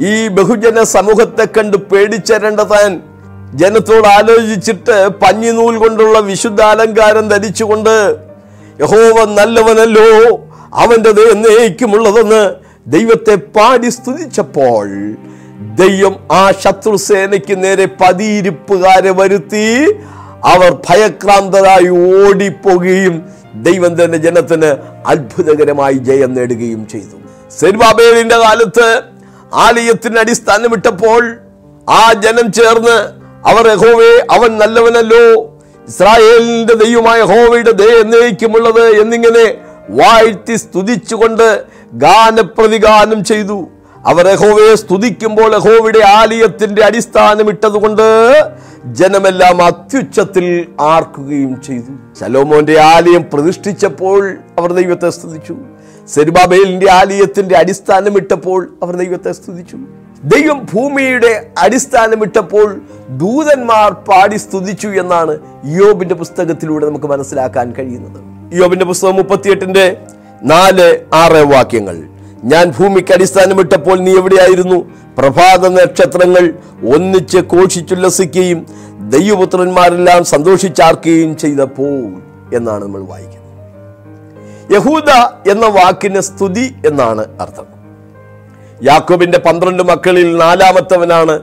ഈ 0.00 0.28
ബഹുജന 0.28 0.82
സമൂഹത്തെ 0.82 1.44
കണ്ട് 1.44 1.76
പേടിച്ചരേണ്ട 1.76 2.60
താൻ 2.60 3.02
ജനത്തോട് 3.54 4.06
ആലോചിച്ചിട്ട് 4.06 5.08
പഞ്ഞിനൂൽ 5.08 5.76
കൊണ്ടുള്ള 5.76 6.18
വിശുദ്ധ 6.18 6.62
അലങ്കാരം 6.62 7.28
ധരിച്ചുകൊണ്ട് 7.28 8.16
യഹോവ 8.80 9.24
നല്ലവനല്ലോ 9.24 10.06
അവന്റെ 10.74 11.10
എന്നേക്കുമുള്ളതെന്ന് 11.10 12.61
ദൈവത്തെ 12.86 13.34
പാടി 13.56 13.88
സ്തുതിച്ചപ്പോൾ 13.90 14.88
ദൈവം 15.74 16.14
ആ 16.32 16.50
ശത്രുസേനയ്ക്ക് 16.62 17.64
നേരെ 17.64 17.86
പതിയിരിപ്പുകാരെ 18.00 19.10
വരുത്തി 19.10 19.66
അവർ 20.44 20.70
ഭയക്രാന്തരായി 20.88 21.88
ഓടിപ്പോകുകയും 22.08 23.16
ദൈവം 23.62 24.02
തന്നെ 24.02 24.18
ജനത്തിന് 24.18 24.70
അത്ഭുതകരമായി 25.06 25.94
ജയം 25.98 26.34
നേടുകയും 26.34 26.88
ചെയ്തു. 26.88 27.16
സെരുബാബേലിന്റെ 27.50 28.36
കാലത്ത് 28.36 28.86
ആലയത്തിന് 29.56 30.18
അടിസ്ഥാനമിട്ടപ്പോൾ 30.18 31.22
ആ 31.86 32.12
ജനം 32.22 32.52
ചേർന്ന് 32.52 32.96
അവർ 33.44 33.66
യഹോവേ 33.66 34.12
അവൻ 34.30 34.58
നല്ലവനല്ലോ 34.58 35.24
ഇസ്രായേലിന്റെ 35.88 36.74
ദൈവമായ 36.74 37.20
ഹോവയുടെ 37.22 37.72
ദയ 37.72 37.94
എന്നേക്കുമുള്ളത് 38.00 38.84
എന്നിങ്ങനെ 39.00 39.44
വാഴ്ത്തി 39.90 40.56
സ്തുതിച്ചുകൊണ്ട് 40.56 41.64
ഗാനപ്രതിഗാനം 41.92 43.24
ചെയ്തു. 43.24 43.68
അവർ 44.06 44.28
യഹോവയെ 44.28 44.74
സ്തുതിക്കുമ്പോൾ 44.74 45.54
യഹോവയുടെ 45.54 46.00
ആലയത്തിന്റെ 46.06 46.84
അടിസ്ഥാനം 46.84 47.48
ഇട്ടതുകൊണ്ട് 47.48 48.02
ജനമെല്ലാം 48.86 49.62
അത്യുച്ചത്തിൽ 49.62 50.66
ആർക്കുകയും 50.80 51.62
ചെയ്തു. 51.62 52.20
ശലോമോന്റെ 52.20 52.80
ആലയം 52.80 53.24
പ്രതിഷ്ഠിച്ചപ്പോൾ 53.32 54.36
അവർ 54.58 54.72
ദൈവത്തെ 54.72 55.10
സ്തുതിച്ചു. 55.10 55.56
സെരുബാബേലിന്റെ 56.08 56.90
ആലയത്തിന്റെ 56.90 57.56
അടിസ്ഥാനമിട്ടപ്പോൾ 57.56 58.76
അവർ 58.82 58.96
ദൈവത്തെ 58.96 59.32
സ്തുതിച്ചു. 59.32 59.78
ദൈവം 60.24 60.66
ഭൂമിയുടെ 60.74 61.50
അടിസ്ഥാനമിട്ടപ്പോൾ 61.58 62.80
ദൂതന്മാർ 63.08 63.92
പാടി 63.92 64.36
സ്തുതിച്ചു 64.36 64.88
എന്നാണ് 64.88 65.38
യോബിന്റെ 65.64 66.14
പുസ്തകത്തിലൂടെ 66.14 66.86
നമുക്ക് 66.86 67.06
മനസ്സിലാക്കാൻ 67.06 67.72
കഴിയുന്നത്. 67.78 68.32
യോബിന്റെ 68.52 68.84
പുസ്തകം 68.84 69.16
മുപ്പത്തിയെട്ടിന്റെ 69.16 69.96
നാല് 70.42 71.04
ആറ് 71.14 71.52
വാക്യങ്ങൾ. 71.54 71.96
ഞാൻ 72.44 72.72
ഭൂമിക്ക് 72.78 73.14
അടിസ്ഥാനമിട്ടപ്പോൾ 73.14 73.98
നീ 73.98 74.16
എവിടെയായിരുന്നു? 74.16 74.90
പ്രഭാത 75.18 75.68
നക്ഷത്രങ്ങൾ 75.68 76.54
ഒന്നിച്ച് 76.94 77.38
ഘോഷിച്ചുല്ലസിക്കുകയും 77.38 78.66
ദൈവപുത്രന്മാരെല്ലാം 79.08 80.24
സന്തോഷിച്ചാർക്കുകയും 80.24 81.38
ചെയ്തപ്പോൾ 81.38 82.22
എന്നാണ് 82.56 82.84
നമ്മൾ 82.84 83.02
വായിക്കുന്നത്. 83.02 83.42
യഹൂദ 84.74 85.10
എന്ന 85.50 85.66
വാക്കിന് 85.66 86.20
സ്തുതി 86.20 86.74
എന്നാണ് 86.86 87.24
അർത്ഥം. 87.40 87.64
യാക്കോബിന്റെ 88.82 89.38
പന്ത്രണ്ട് 89.38 89.82
മക്കളിൽ 89.82 90.36
നാലാമത്തവനാണ് 90.36 91.42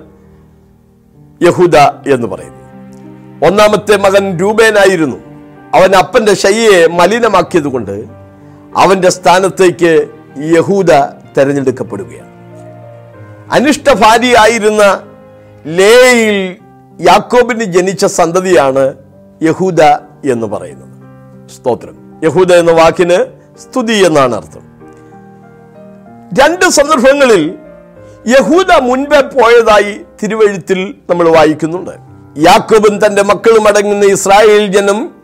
യഹൂദ 1.41 1.77
എന്ന് 2.13 2.27
പറയുന്നത്. 2.27 2.59
ഒന്നാമത്തെ 3.47 3.97
മകൻ 3.97 4.39
രൂപേനായിരുന്നു 4.39 5.28
അവൻ 5.75 5.95
അപ്പന്റെ 5.95 6.33
ശയ്യയെ 6.33 6.87
മലിനമാക്കിയത് 6.87 7.67
കൊണ്ട് 7.67 8.05
അവന്റെ 8.77 9.09
സ്ഥാനത്തേക്ക് 9.09 10.09
യഹൂദ 10.37 10.91
തെരഞ്ഞെടുക്കപ്പെടുകയാണ്. 11.37 12.29
അനിഷ്ട 13.51 13.93
ഭാര്യയായിരുന്ന 13.93 15.01
ലേയിൽ 15.67 16.55
യാക്കോബിന് 17.01 17.63
ജനിച്ച 17.63 18.05
സന്തതിയാണ് 18.05 18.93
യഹൂദ 19.41 19.81
എന്ന് 20.31 20.47
പറയുന്നത്. 20.47 20.89
സ്തോത്രം. 21.49 22.21
യഹൂദ 22.23 22.53
എന്ന 22.53 22.71
വാക്കിന് 22.71 23.25
സ്തുതി 23.59 23.93
എന്നാണ് 23.93 24.35
അർത്ഥം. 24.35 24.61
രണ്ട് 26.43 26.65
സന്ദർഭങ്ങളിൽ 26.65 27.55
യഹൂദ 28.27 28.71
മുൻപേ 28.81 29.21
പോയതായി 29.21 29.99
തിരുവഴുത്തിൽ 30.23 30.95
നമ്മൾ 31.09 31.29
വായിക്കുന്നുണ്ട്. 31.29 31.91
യാക്കോബും 32.37 33.05
തന്റെ 33.05 33.23
മക്കളും 33.23 33.67
അടങ്ങുന്ന 33.67 34.05
ഇസ്രായേൽ 34.05 34.67
ജനം 34.67 35.18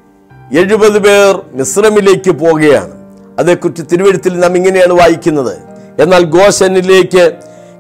എഴുപത് 0.54 1.04
പേർ 1.04 1.42
മിശ്രമിലേക്ക് 1.54 2.32
പോവുകയാണ്. 2.32 2.92
അതേക്കുറിച്ച് 3.40 3.84
തിരുവഴുത്തിൽ 3.92 4.40
നാം 4.40 4.56
ഇങ്ങനെയാണ് 4.56 4.94
വായിക്കുന്നത്. 4.94 5.58
എന്നാൽ 6.02 6.24
ഗോശനിലേക്ക് 6.24 7.32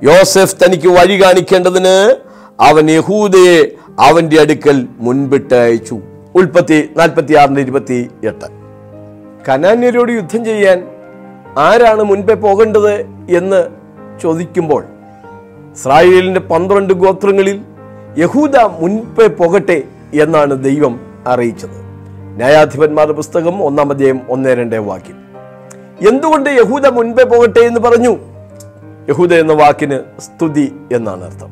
യോസെഫ് 0.03 0.55
തനിക്ക് 0.55 0.87
വഴി 0.87 1.23
കാണിക്കേണ്ടതിന് 1.23 2.15
അവൻ 2.59 2.91
യഹൂദയെ 2.91 3.71
അവന്റെ 3.99 4.41
അടുക്കൽ 4.41 4.87
മുൻപിട്ട് 4.97 5.53
അയച്ചു. 5.53 5.99
ഉൽപ്പത്തി 6.35 6.89
നാൽപ്പത്തി 6.97 7.33
ആറിന് 7.33 7.59
ഇരുപത്തി 7.59 8.09
എട്ട് 8.23 8.45
കനാന്യരോട് 9.49 10.11
യുദ്ധം 10.11 10.45
ചെയ്യാൻ 10.45 10.87
ആരാണ് 11.57 12.03
മുൻപേ 12.03 12.33
പോകേണ്ടത് 12.33 12.93
എന്ന് 13.29 13.67
ചോദിക്കുമ്പോൾ 14.23 14.83
ഇസ്രായേലിന്റെ 15.71 16.39
പന്ത്രണ്ട് 16.39 16.93
ഗോത്രങ്ങളിൽ 16.93 17.61
യഹൂദ 18.17 18.57
മുൻപേ 18.57 19.27
പോകട്ടെ 19.27 19.83
എന്നാണ് 20.13 20.63
ദൈവം 20.63 20.99
അറിയിച്ചത്. 21.27 21.84
ന്യായാധിപന്മാരുടെ 22.35 23.13
പുസ്തകം 23.13 23.63
ഒന്നാം 23.63 23.89
അധ്യായം 23.89 24.21
ഒന്നേ 24.29 24.53
രണ്ടേ 24.53 24.77
വാക്യം. 24.77 25.15
എന്തുകൊണ്ട് 26.09 26.49
യഹൂദ 26.49 26.87
മുൻപേ 26.87 27.23
പോകട്ടെ 27.23 27.59
എന്ന് 27.59 27.79
പറഞ്ഞു? 27.79 28.17
യഹൂദ 29.09 29.33
എന്ന 29.33 29.53
വാക്കിന് 29.53 29.99
സ്തുതി 30.19 30.73
എന്നാണ് 30.93 31.23
അർത്ഥം. 31.23 31.47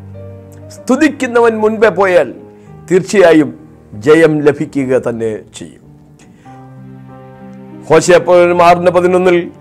സ്തുതിക്കുന്നവൻ 0.67 1.57
മുൻപേ 1.57 1.89
പോയാൽ 1.89 2.33
തീർച്ചയായും 2.91 3.69
ജയം 3.93 4.41
ലഭിക്കുക 4.41 5.01
തന്നെ 5.09 5.39
ചെയ്യും. 5.57 5.83
ഹോശയപ്പോഴും 7.89 8.57
പതിനൊന്നിൽ 8.91 9.51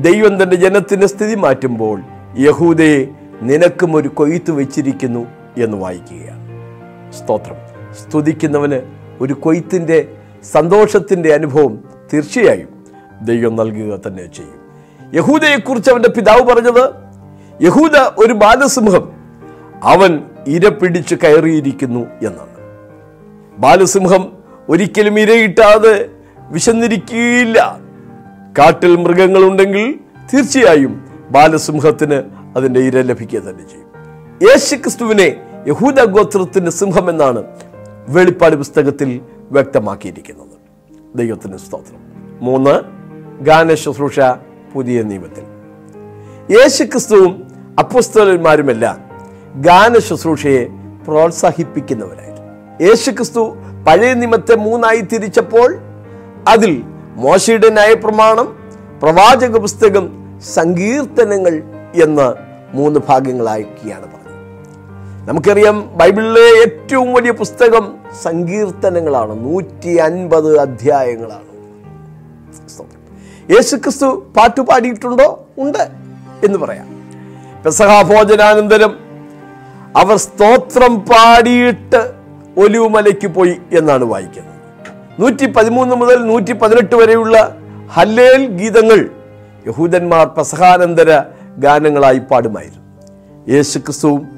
ദൈവം 0.00 0.42
തന്റെ 0.42 0.56
ജനത്തിന് 0.56 1.06
സ്ഥിതി 1.06 1.34
മാറ്റുമ്പോൾ 1.34 2.00
യഹൂദയെ 2.38 3.06
നിനക്കും 3.42 3.96
ഒരു 3.96 4.08
കൊയ്ത്ത് 4.08 4.50
വെച്ചിരിക്കുന്നു 4.50 5.26
എന്ന് 5.58 5.76
വായിക്കുകയാണ്. 5.76 6.48
സ്തോത്രം. 7.12 7.56
സ്തുതിക്കുന്നവന് 7.94 8.80
ഒരു 9.20 9.32
കൊയ്ത്തിന്റെ 9.32 10.08
സന്തോഷത്തിന്റെ 10.52 11.34
അനുഭവം 11.34 11.84
തീർച്ചയായും 12.12 12.68
ദൈവം 13.22 13.56
നൽകുക 13.56 14.00
തന്നെ 14.06 14.26
ചെയ്യും. 14.26 14.66
യഹൂദയെക്കുറിച്ച് 15.14 15.90
അവന്റെ 15.90 16.08
പിതാവ് 16.08 16.42
പറഞ്ഞത് 16.42 16.90
യഹൂദ 17.64 17.96
ഒരു 18.18 18.32
ബാലസിംഹം 18.32 19.12
അവൻ 19.82 20.22
ഇര 20.46 20.68
പിടിച്ച് 20.68 21.14
കയറിയിരിക്കുന്നു 21.14 22.00
എന്നാണ്. 22.00 22.56
ബാലസിംഹം 23.58 24.32
ഒരിക്കലും 24.68 25.20
ഇരയിട്ടാതെ 25.20 26.08
വിശന്നിരിക്കുകയില്ല. 26.50 27.78
കാട്ടിൽ 28.58 28.96
മൃഗങ്ങളുണ്ടെങ്കിൽ 28.96 29.94
തീർച്ചയായും 30.34 31.04
ബാലസിംഹത്തിന് 31.30 32.22
അതിന്റെ 32.56 32.80
ഇര 32.80 33.00
ലഭിക്കുക 33.00 33.40
തന്നെ 33.40 33.68
ചെയ്യും. 33.70 33.90
യേശുക്രിസ്തുവിനെ 34.50 35.36
യഹൂദ 35.68 36.04
ഗോത്രത്തിന്റെ 36.04 36.70
സിംഹം 36.70 37.10
എന്നാണ് 37.10 37.42
വെളിപ്പാട് 38.08 38.56
പുസ്തകത്തിൽ 38.56 39.20
വ്യക്തമാക്കിയിരിക്കുന്നത്. 39.52 40.56
ദൈവത്തിന് 41.14 41.56
സ്തോത്രം. 41.56 42.00
മൂന്ന് 42.40 42.80
ഗാന 43.44 43.74
ശുശ്രൂഷ 43.74 44.20
പുതിയ 44.74 45.02
നിയമത്തിൽ. 45.02 45.44
യേശു 46.50 46.84
ക്രിസ്തുവും 46.84 47.46
അപ്പുസ്തലന്മാരുമെല്ലാം 47.78 49.06
ഗാന 49.62 49.98
ശുശ്രൂഷയെ 49.98 50.68
പ്രോത്സാഹിപ്പിക്കുന്നവരായിരുന്നു. 51.06 52.86
യേശു 52.88 53.10
ക്രിസ്തു 53.10 53.56
പഴയ 53.88 54.14
നിയമത്തെ 54.14 54.56
മൂന്നായി 54.56 55.00
തിരിച്ചപ്പോൾ 55.00 55.76
അതിൽ 56.48 56.82
മോശയുടെ 57.16 57.70
ന്യായപ്രമാണം 57.70 58.58
പ്രവാചക 59.02 59.56
പുസ്തകം 59.56 60.10
സങ്കീർത്തനങ്ങൾ 60.40 61.62
എന്ന് 62.02 62.34
മൂന്ന് 62.76 63.00
ഭാഗങ്ങളാക്കിയാണ് 63.08 64.15
നമുക്കറിയാം 65.26 65.98
ബൈബിളിലെ 65.98 66.40
ഏറ്റവും 66.40 67.12
വലിയ 67.12 67.30
പുസ്തകം 67.30 67.94
സങ്കീർത്തനങ്ങളാണ്. 68.22 69.44
നൂറ്റി 69.44 69.96
അൻപത് 69.96 70.58
അധ്യായങ്ങളാണ്. 70.58 71.42
യേശു 72.52 72.82
യേശുക്രിസ്തു 73.52 74.26
പാട്ട് 74.36 74.60
പാടിയിട്ടുണ്ടോ? 74.60 75.46
ഉണ്ട് 75.58 75.88
എന്ന് 76.44 76.58
പറയാം. 76.58 76.86
പെസഹാഭോജനാനന്തരം 77.64 78.98
അവർ 79.96 80.16
സ്തോത്രം 80.16 81.00
പാടിയിട്ട് 81.00 82.12
ഒലിവുമലയ്ക്ക് 82.56 83.26
പോയി 83.26 83.56
എന്നാണ് 83.72 84.04
വായിക്കുന്നത്. 84.04 84.54
നൂറ്റി 85.20 85.46
പതിമൂന്ന് 85.46 85.96
മുതൽ 85.96 86.26
നൂറ്റി 86.26 86.52
പതിനെട്ട് 86.52 86.94
വരെയുള്ള 86.94 87.56
ഹല്ലേൽ 87.90 88.46
ഗീതങ്ങൾ 88.46 89.10
യഹൂദന്മാർ 89.66 90.26
പെസഹാനന്തര 90.26 91.22
ഗാനങ്ങളായി 91.58 92.18
പാടുമായിരുന്നു. 92.18 92.82
യേശുക്രിസ്തുവും 93.52 94.35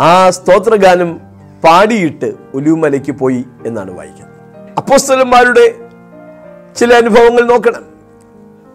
ആ 0.00 0.30
സ്തോത്രഗാനം 0.30 1.20
പാടിയിട്ട് 1.64 2.32
ഒലിവുമലയ്ക്ക് 2.54 3.12
പോയി 3.12 3.44
എന്നാണ് 3.66 3.90
വായിക്കുന്നത്. 3.98 4.34
അപ്പോസ്തലന്മാരുടെ 4.78 5.74
ചില 6.76 6.94
അനുഭവങ്ങൾ 6.94 7.42
നോക്കണം. 7.42 7.84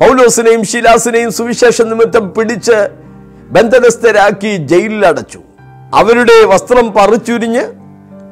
പൗലോസിനെയും 0.02 0.64
ശിലാസിനെയും 0.64 1.32
സുവിശേഷ 1.32 1.82
നിമിത്തം 1.82 2.34
പിടിച്ച് 2.34 2.90
ബന്ധനസ്ഥരാക്കി 3.50 4.58
ജയിലിൽ 4.58 5.06
അടച്ചു. 5.06 5.40
അവരുടെ 5.94 6.46
വസ്ത്രം 6.46 6.92
പറിച്ചുരിഞ്ഞ് 6.92 7.64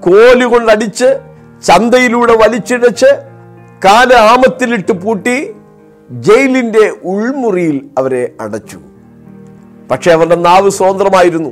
കോലുകൊണ്ടടിച്ച് 0.03 1.19
ചന്തയിലൂടെ 1.63 2.35
വലിച്ചിഴച്ച് 2.37 3.11
കാല 3.85 4.13
ആമത്തിലിട്ട് 4.13 4.91
പൂട്ടി 4.91 5.55
ജയിലിന്റെ 6.11 6.93
ഉൾമുറിയിൽ 7.03 7.89
അവരെ 7.97 8.31
അടച്ചു. 8.41 8.79
പക്ഷേ 9.91 10.11
അവരുടെ 10.11 10.35
നാവ് 10.35 10.69
സ്വതന്ത്രമായിരുന്നു. 10.69 11.49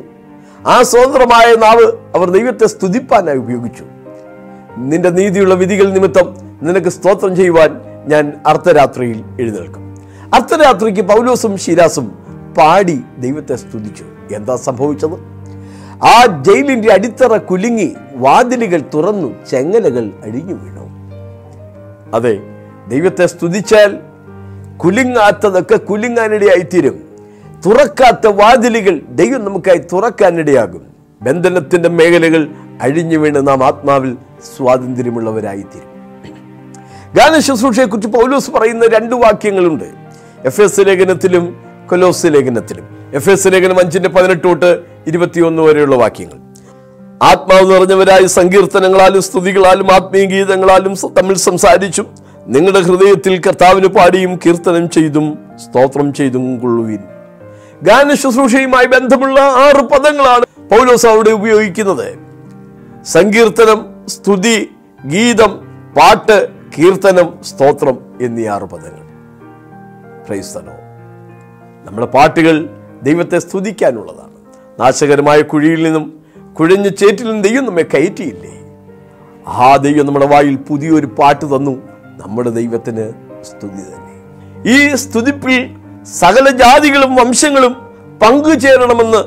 ആ 0.68 0.84
സ്വതന്ത്രമായ 0.84 1.56
നാവ് 1.56 1.92
അവർ 2.16 2.30
ദൈവത്തെ 2.30 2.66
സ്തുതിപ്പാനായി 2.66 3.38
ഉപയോഗിച്ചു. 3.38 3.84
നിന്റെ 4.78 5.10
നീതിയുള്ള 5.10 5.54
വിധികൾ 5.54 5.92
നിമിത്തം 5.92 6.36
നിനക്ക് 6.62 6.90
സ്തോത്രം 6.90 7.36
ചെയ്യുവാൻ 7.36 7.82
ഞാൻ 8.08 8.34
അർദ്ധരാത്രിയിൽ 8.46 9.24
എഴുന്നേൽക്കും. 9.40 9.96
അർദ്ധരാത്രിക്ക് 10.34 11.02
പൗലോസും 11.02 11.58
ശിരാസും 11.58 12.06
പാടി 12.58 13.04
ദൈവത്തെ 13.18 13.56
സ്തുതിച്ചു. 13.56 14.06
എന്താ 14.36 14.56
സംഭവിച്ചത്? 14.56 15.14
ആ 16.04 16.44
ജയിലിന്റെ 16.44 16.94
അടിത്തറ 16.94 17.38
കുലുങ്ങി 17.38 17.96
വാതിലുകൾ 18.16 18.82
തുറന്നു 18.94 19.46
ചെങ്ങലകൾ 19.52 20.12
അഴിഞ്ഞു 20.24 20.54
വീണു. 20.54 20.86
അതെ 22.16 22.40
ദൈവത്തെ 22.88 23.26
സ്തുതിച്ചാൽ 23.26 24.00
കുലുങ്ങാത്തതൊക്കെ 24.78 25.76
കുലുങ്ങാനിടയായിത്തീരും. 25.76 27.11
തുറക്കാത്ത 27.66 28.28
വാതിലുകൾ 28.28 29.02
ദൈവം 29.10 29.46
നമുക്കായി 29.46 29.82
തുറക്കാനിടയാകും 29.94 30.84
ബന്ധനത്തിന്റെ 31.22 31.90
മേഖലകൾ 31.90 32.48
അഴിഞ്ഞു 32.82 33.18
വീണ് 33.18 33.48
നാം 33.48 33.64
ആത്മാവിൽ 33.64 34.18
സ്വാതന്ത്ര്യമുള്ളവരായിത്തീരും. 34.58 35.90
ഗാന 37.16 37.40
ശുശ്രൂഷയെക്കുറിച്ച് 37.40 38.10
പൗലോസ് 38.10 38.52
പറയുന്ന 38.52 38.88
രണ്ട് 38.88 39.16
വാക്യങ്ങളുണ്ട്. 39.16 39.84
എഫ് 40.46 40.62
എസ് 40.62 40.82
ലേഖനത്തിലും 40.88 41.46
കൊലോസ് 41.90 42.26
ലേഖനത്തിലും. 42.26 42.86
എഫ് 43.14 43.30
എസ് 43.30 43.48
ലേഖനം 43.48 43.80
അഞ്ചിന്റെ 43.80 44.10
പതിനെട്ട് 44.10 44.48
തൊട്ട് 44.48 44.82
ഇരുപത്തിയൊന്ന് 45.08 45.62
വരെയുള്ള 45.62 45.96
വാക്യങ്ങൾ. 45.96 46.40
ആത്മാവ് 47.24 47.66
നിറഞ്ഞവരായ 47.72 48.26
സങ്കീർത്തനങ്ങളാലും 48.26 49.22
സ്തുതികളാലും 49.22 49.92
ആത്മീയ 49.92 50.26
ഗീതങ്ങളാലും 50.26 50.94
തമ്മിൽ 51.20 51.36
സംസാരിച്ചും 51.36 52.08
നിങ്ങളുടെ 52.48 52.80
ഹൃദയത്തിൽ 52.80 53.42
കർത്താവിന് 53.48 53.88
പാടിയും 53.88 54.40
കീർത്തനം 54.46 54.90
ചെയ്തും 54.90 55.40
സ്തോത്രം 55.56 56.14
ചെയ്തും 56.14 56.60
കൊള്ളുവിൻ. 56.60 57.02
ഗാന 57.84 58.14
ശുശ്രൂഷയുമായി 58.14 58.86
ബന്ധമുള്ള 58.86 59.40
ആറ് 59.40 59.82
പദങ്ങളാണ് 59.82 60.46
പൗലോസ് 60.70 61.06
അവിടെ 61.06 61.30
ഉപയോഗിക്കുന്നത്. 61.30 62.20
സങ്കീർത്തനം 63.04 64.08
സ്തുതി 64.08 64.70
ഗീതം 65.06 65.62
പാട്ട് 65.98 66.48
കീർത്തനം 66.78 67.44
സ്തോത്രം 67.44 67.98
എന്നീ 68.22 68.48
ആറ് 68.48 68.62
പദങ്ങൾ. 68.62 69.08
ക്രൈസ്തനോ 70.28 70.72
നമ്മുടെ 71.86 72.08
പാട്ടുകൾ 72.08 72.70
ദൈവത്തെ 73.04 73.40
സ്തുതിക്കാനുള്ളതാണ്. 73.40 74.32
നാശകരമായ 74.80 75.42
കുഴിയിൽ 75.42 75.84
നിന്നും 75.84 76.20
കുഴഞ്ഞ 76.60 76.88
ചേറ്റിൽ 76.88 77.24
നിന്നും 77.24 77.42
ദൈവം 77.42 77.66
നമ്മെ 77.66 77.84
കയറ്റിയില്ലേ? 77.84 78.54
ആ 79.48 79.76
ദൈവം 79.76 80.06
നമ്മുടെ 80.06 80.26
വായിൽ 80.26 80.56
പുതിയൊരു 80.56 81.06
പാട്ട് 81.06 81.46
തന്നു. 81.46 81.82
നമ്മുടെ 82.24 82.50
ദൈവത്തിന് 82.50 83.14
സ്തുതി 83.44 83.82
തന്നെ. 83.82 84.16
ഈ 84.72 84.96
സ്തുതിപ്പിൽ 84.96 85.81
സകല 86.06 86.50
ജാതികളും 86.50 87.16
വംശങ്ങളും 87.16 87.74
പങ്കുചേരണമെന്ന് 88.22 89.24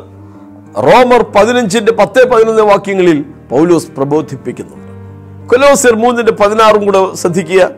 റോമർ 0.82 1.22
പതിനഞ്ചിന്റെ 1.22 1.92
പത്ത് 1.92 2.28
പതിനൊന്ന് 2.28 2.62
വാക്യങ്ങളിൽ 2.62 3.24
പൗലോസ് 3.50 3.86
പ്രബോധിപ്പിക്കുന്നുണ്ട്. 3.86 4.84
കൊലോസിർ 5.48 5.94
മൂന്നിന്റെ 5.96 6.32
പതിനാറും 6.32 6.84
കൂടെ 6.84 7.14
ശ്രദ്ധിക്കുക. 7.14 7.70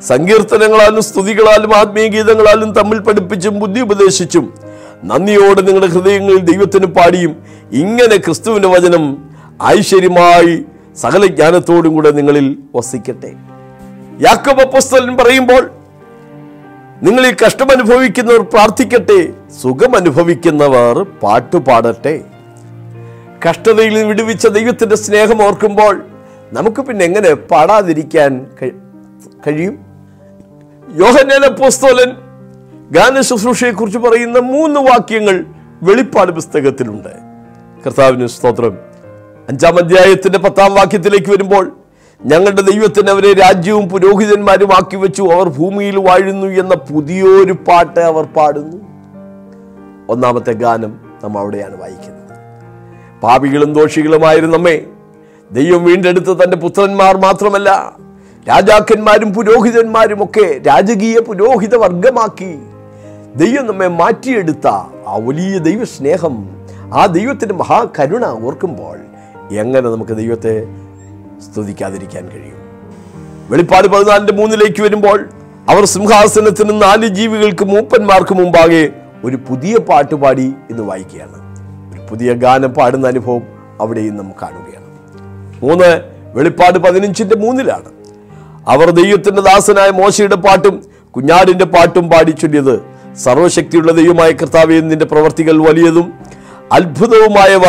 സങ്കീർത്തനങ്ങളാലും 0.00 1.02
സ്തുതികളാലും 1.02 1.76
ആത്മീയ 1.76 2.06
ഗീതങ്ങളാലും 2.06 2.72
തമ്മിൽ 2.72 2.98
പഠിപ്പിച്ചും 2.98 3.60
ബുദ്ധി 3.60 3.80
ഉപദേശിച്ചും 3.80 4.54
നന്ദിയോടെ 5.04 5.60
നിങ്ങളുടെ 5.60 5.86
ഹൃദയങ്ങളിൽ 5.86 6.38
ദൈവത്തിന് 6.38 6.86
പാടിയും 6.86 7.36
ഇങ്ങനെ 7.72 8.16
ക്രിസ്തുവിന്റെ 8.16 8.68
വചനം 8.68 9.30
ഐശ്വര്യമായി 9.66 10.64
സകല 10.96 11.26
ജ്ഞാനത്തോടും 11.26 11.94
കൂടെ 11.94 12.10
നിങ്ങളിൽ 12.10 12.58
വസിക്കട്ടെ. 12.74 13.32
യാക്കോബ് 14.20 14.60
അപ്പോസ്തലൻ 14.60 15.16
പറയുമ്പോൾ 15.16 15.79
നിങ്ങൾ 17.02 17.26
ഈ 17.26 17.34
കഷ്ടം 17.46 17.70
അനുഭവിക്കുന്നവർ 17.70 18.40
പ്രാർത്ഥിക്കട്ടെ 18.40 19.32
സുഖം 19.62 19.96
അനുഭവിക്കുന്നവർ 19.96 21.02
പാട്ടുപാടട്ടെ. 21.02 22.20
കഷ്ടതയിൽ 23.48 24.04
വിടുവിച്ച 24.04 24.46
ദൈവത്തിന്റെ 24.46 24.96
സ്നേഹം 24.96 25.42
ഓർക്കുമ്പോൾ 25.42 26.06
നമുക്ക് 26.52 26.80
പിന്നെ 26.80 27.04
എങ്ങനെ 27.04 27.34
പാടാതിരിക്കാൻ 27.34 28.46
കഴിയും? 29.46 29.78
യോഹന്നാൻ 30.94 31.54
പോസ്തോലൻ 31.54 32.10
ഗാന 32.90 33.20
ശുശ്രൂഷയെക്കുറിച്ച് 33.20 33.98
പറയുന്ന 33.98 34.38
മൂന്ന് 34.38 34.80
വാക്യങ്ങൾ 34.80 35.44
വെളിപ്പാട് 35.82 36.32
പുസ്തകത്തിലുണ്ട്. 36.32 37.08
കർത്താവിന് 37.86 38.26
സ്തോത്രം. 38.26 38.78
അഞ്ചാം 39.48 39.78
അധ്യായത്തിന്റെ 39.78 40.38
പത്താം 40.38 40.74
വാക്യത്തിലേക്ക് 40.74 41.30
വരുമ്പോൾ 41.30 41.79
ഞങ്ങളുടെ 42.24 42.62
ദൈവത്തിന് 42.62 43.10
അവരെ 43.10 43.32
രാജ്യവും 43.32 43.88
പുരോഹിതന്മാരും 43.88 44.72
ആക്കി 44.72 44.96
വെച്ചു. 44.96 45.22
അവർ 45.22 45.48
ഭൂമിയിൽ 45.48 45.98
വാഴുന്നു 45.98 46.46
എന്ന 46.46 46.74
പുതിയൊരു 46.74 47.52
പാട്ട് 47.52 48.00
അവർ 48.00 48.24
പാടുന്നു. 48.24 48.76
ഒന്നാമത്തെ 50.08 50.52
ഗാനം 50.52 51.00
നാം 51.24 51.38
അവിടെയാണ് 51.38 51.80
വായിക്കുന്നത്. 51.80 52.38
പാപികളും 53.22 53.74
ദോഷികളുമായിരുന്നു 53.74 54.56
നമ്മെ 54.56 54.86
ദൈവം 55.52 55.84
വീണ്ടെടുത്ത 55.84 56.26
തന്റെ 56.26 56.56
പുത്രന്മാർ 56.56 57.16
മാത്രമല്ല 57.16 57.96
രാജാക്കന്മാരും 58.48 59.34
പുരോഹിതന്മാരും 59.34 60.24
ഒക്കെ 60.24 60.60
രാജകീയ 60.66 61.20
പുരോഹിത 61.20 61.76
വർഗമാക്കി 61.76 62.58
ദൈവം 63.36 63.66
നമ്മെ 63.66 63.88
മാറ്റിയെടുത്ത 63.88 64.66
ആ 65.06 65.16
വലിയ 65.16 65.58
ദൈവസ്നേഹം 65.58 66.60
ആ 66.94 67.06
ദൈവത്തിന്റെ 67.06 67.54
മഹാകരുണ 67.54 68.24
ഓർക്കുമ്പോൾ 68.24 68.98
എങ്ങനെ 69.54 69.88
നമുക്ക് 69.88 70.16
ദൈവത്തെ 70.16 70.66
സ്തുതിക്കാതിരിക്കാൻ 71.40 72.28
കഴിയും. 72.28 72.60
വെളിപ്പാട് 73.50 73.88
പതിനാലിന്റെ 73.88 74.32
മൂന്നിലേക്ക് 74.32 74.82
വരുമ്പോൾ 74.82 75.28
അവർ 75.68 75.84
സിംഹാസനത്തിന് 75.84 76.82
നാല് 76.82 77.06
ജീവികൾക്ക് 77.06 77.64
മൂപ്പന്മാർക്ക് 77.64 78.34
മുമ്പാകെ 78.34 78.88
ഒരു 79.24 79.36
പുതിയ 79.36 79.78
പാട്ട് 79.78 80.14
പാടി 80.14 80.52
എന്ന് 80.70 80.82
വായിക്കുകയാണ്. 80.82 81.40
ഒരു 81.92 82.06
പുതിയ 82.10 82.32
ഗാനം 82.32 82.74
പാടുന്ന 82.74 83.06
അനുഭവം 83.06 83.42
അവിടെയും 83.80 84.16
നാം 84.16 84.32
കാണുകയാണ്. 84.42 84.86
മൂന്ന് 85.64 86.00
വെളിപ്പാട് 86.34 86.78
പതിനഞ്ചിന്റെ 86.78 87.36
മൂന്നിലാണ്. 87.36 87.90
അവർ 88.68 88.90
ദൈവത്തിന്റെ 88.90 89.42
ദാസനായ 89.42 89.90
മോശയുടെ 89.90 90.36
പാട്ടും 90.36 90.84
കുഞ്ഞാടിന്റെ 91.16 91.64
പാട്ടും 91.64 92.10
പാടി 92.10 92.30
ചൊല്ലിയത് 92.30 92.80
സർവശക്തിയുള്ള 93.16 93.92
ദൈവമായ 93.92 94.30
കർത്താവെ 94.30 94.80
നിന്റെ 94.80 95.04
പ്രവർത്തികൾ 95.04 95.62
വലിയതും 95.62 96.12
അത്ഭുതവുമായവ. 96.72 97.62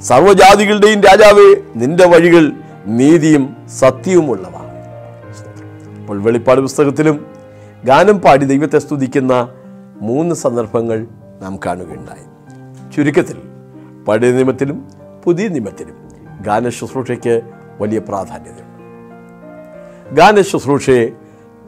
സർവജാതികളുടെയും 0.00 1.00
രാജാവേ 1.00 1.56
നിന്റെ 1.76 2.06
വഴികൾ 2.06 2.52
നീതിയും 2.88 3.56
സത്യവുമുള്ളവ 3.68 4.52
അപ്പോൾ 6.00 6.22
വെളിപ്പാട് 6.22 6.60
പുസ്തകത്തിലും 6.60 7.26
ഗാനം 7.84 8.18
പാടി 8.18 8.44
ദൈവത്തെ 8.44 8.78
സ്തുതിക്കുന്ന 8.78 9.48
മൂന്ന് 10.00 10.34
സന്ദർഭങ്ങൾ 10.34 11.06
നാം 11.42 11.58
കാണുകയുണ്ടായി. 11.66 12.24
ചുരുക്കത്തിൽ 12.92 13.38
പഴയ 14.08 14.32
നിയമത്തിലും 14.32 14.88
പുതിയ 15.24 15.48
നിയമത്തിലും 15.48 16.08
ഗാന 16.40 16.68
ശുശ്രൂഷയ്ക്ക് 16.68 17.42
വലിയ 17.80 17.98
പ്രാധാന്യതയുണ്ട്. 17.98 18.64
ഗാന 20.14 20.40
ശുശ്രൂഷയെ 20.40 21.08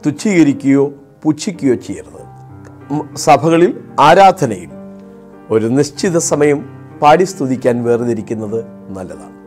തുച്ഛീകരിക്കുകയോ 0.05 0.93
പുച്ഛിക്കുകയോ 1.23 1.75
ചെയ്യരുത്. 1.75 2.21
സഭകളിൽ 3.17 3.83
ആരാധനയിൽ 3.99 4.69
ഒരു 5.49 5.65
നിശ്ചിത 5.65 6.17
സമയം 6.17 6.65
പാടി 7.01 7.23
സ്തുതിക്കാൻ 7.23 7.83
വേർതിരിക്കുന്നത് 7.83 8.65
നല്ലതാണ്. 8.89 9.40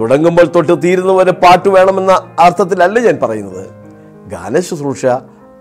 തുടങ്ങുമ്പോൾ 0.00 0.46
തൊട്ട് 0.46 0.82
തീരുന്നവരെ 0.82 1.32
പാട്ട് 1.32 1.68
വേണമെന്ന 1.68 2.12
അർത്ഥത്തിലല്ല 2.38 2.98
ഞാൻ 2.98 3.18
പറയുന്നത്. 3.22 3.66
ഗാന 4.28 4.60
ശുശ്രൂഷ 4.60 5.06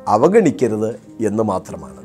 അവഗണിക്കരുത് 0.08 0.89
എന്ന് 1.26 1.43
മാത്രമാണ്. 1.43 1.97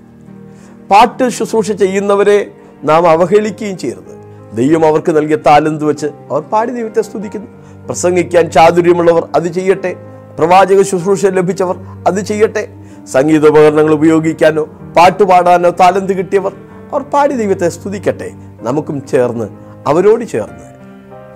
പാട്ട് 0.88 1.28
ശുശ്രൂഷ 1.28 1.72
ചെയ്യുന്നവരെ 1.72 2.50
നാം 2.84 3.10
അവഹേളിക്കുകയും 3.10 3.78
ചെയ്യരുത്. 3.78 4.22
ദൈവം 4.56 4.86
അവർക്ക് 4.86 5.16
നൽകിയ 5.16 5.36
താലന്ത് 5.36 5.84
വെച്ച് 5.84 6.06
അവർ 6.06 6.42
പാടി 6.42 6.70
ദൈവത്തെ 6.70 7.02
സ്തുതിക്കുന്നു. 7.02 7.46
പ്രസംഗിക്കാൻ 7.86 8.50
ചാതുര്യമുള്ളവർ 8.50 9.28
അത് 9.36 9.52
ചെയ്യട്ടെ. 9.52 9.96
പ്രവാചക 10.38 10.82
ശുശ്രൂഷ 10.82 11.26
ലഭിച്ചവർ 11.26 11.76
അത് 12.06 12.20
ചെയ്യട്ടെ. 12.20 12.68
സംഗീതോപകരണങ്ങൾ 13.12 13.92
ഉപയോഗിക്കാനോ 13.92 14.64
പാട്ട് 14.96 15.22
പാടാനോ 15.22 15.70
താലന്ത് 15.70 16.12
കിട്ടിയവർ 16.18 16.52
അവർ 16.92 17.02
പാടി 17.02 17.34
ദൈവത്തെ 17.34 17.68
സ്തുതിക്കട്ടെ. 17.68 18.30
നമുക്കും 18.60 19.06
ചേർന്ന് 19.06 19.48
അവരോട് 19.86 20.24
ചേർന്ന് 20.24 20.71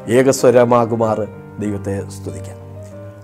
ഏകസ്വരമാകുമാറ് 0.09 1.27
ദൈവത്തെ 1.59 2.09
സ്തുതിക്കാം. 2.09 2.57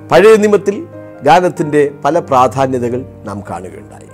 പഴയ 0.09 0.37
നിമത്തിൽ 0.37 0.87
ഗാനത്തിന്റെ 1.23 1.95
പല 2.05 2.19
പ്രാധാന്യതകൾ 2.19 3.05
നാം 3.25 3.43
കാണുകയുണ്ടായി. 3.51 4.09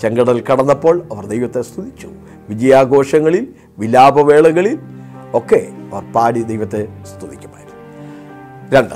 ചെങ്കടൽ 0.00 0.44
കടന്നപ്പോൾ 0.52 1.02
അവർ 1.12 1.26
ദൈവത്തെ 1.26 1.62
സ്തുതിച്ചു. 1.62 2.08
വിജയാഘോഷങ്ങളിൽ 2.48 3.46
വിലാപവേളകളിൽ 3.78 4.78
ഒക്കെ 5.34 5.68
അവർ 5.92 6.12
പാടി 6.12 6.42
ദൈവത്തെ 6.42 6.88
സ്തുതിക്കുമായിരുന്നു. 7.02 7.78
രണ്ട് 8.76 8.94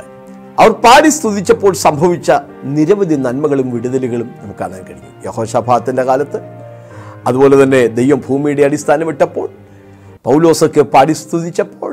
അവർ 0.60 0.70
പാടി 0.70 1.08
സ്തുതിച്ചപ്പോൾ 1.08 1.72
സംഭവിച്ച 1.74 2.32
നിരവധി 2.64 3.14
നന്മകളും 3.14 3.70
വിടുതലുകളും 3.70 4.30
നമുക്ക് 4.42 4.58
കാണാൻ 4.58 4.82
കഴിഞ്ഞു. 4.82 5.26
യഹോഷഭാത്തിന്റെ 5.26 6.02
കാലത്ത് 6.02 6.40
അതുപോലെ 7.26 7.62
തന്നെ 7.62 7.86
ദൈവം 7.86 8.22
ഭൂമിയുടെ 8.28 8.62
അടിസ്ഥാനം 8.62 9.08
ഇട്ടപ്പോൾ 9.08 9.48
പൗലോസൊക്കെ 10.24 10.82
പാടി 10.82 11.12
സ്തുതിച്ചപ്പോൾ 11.12 11.91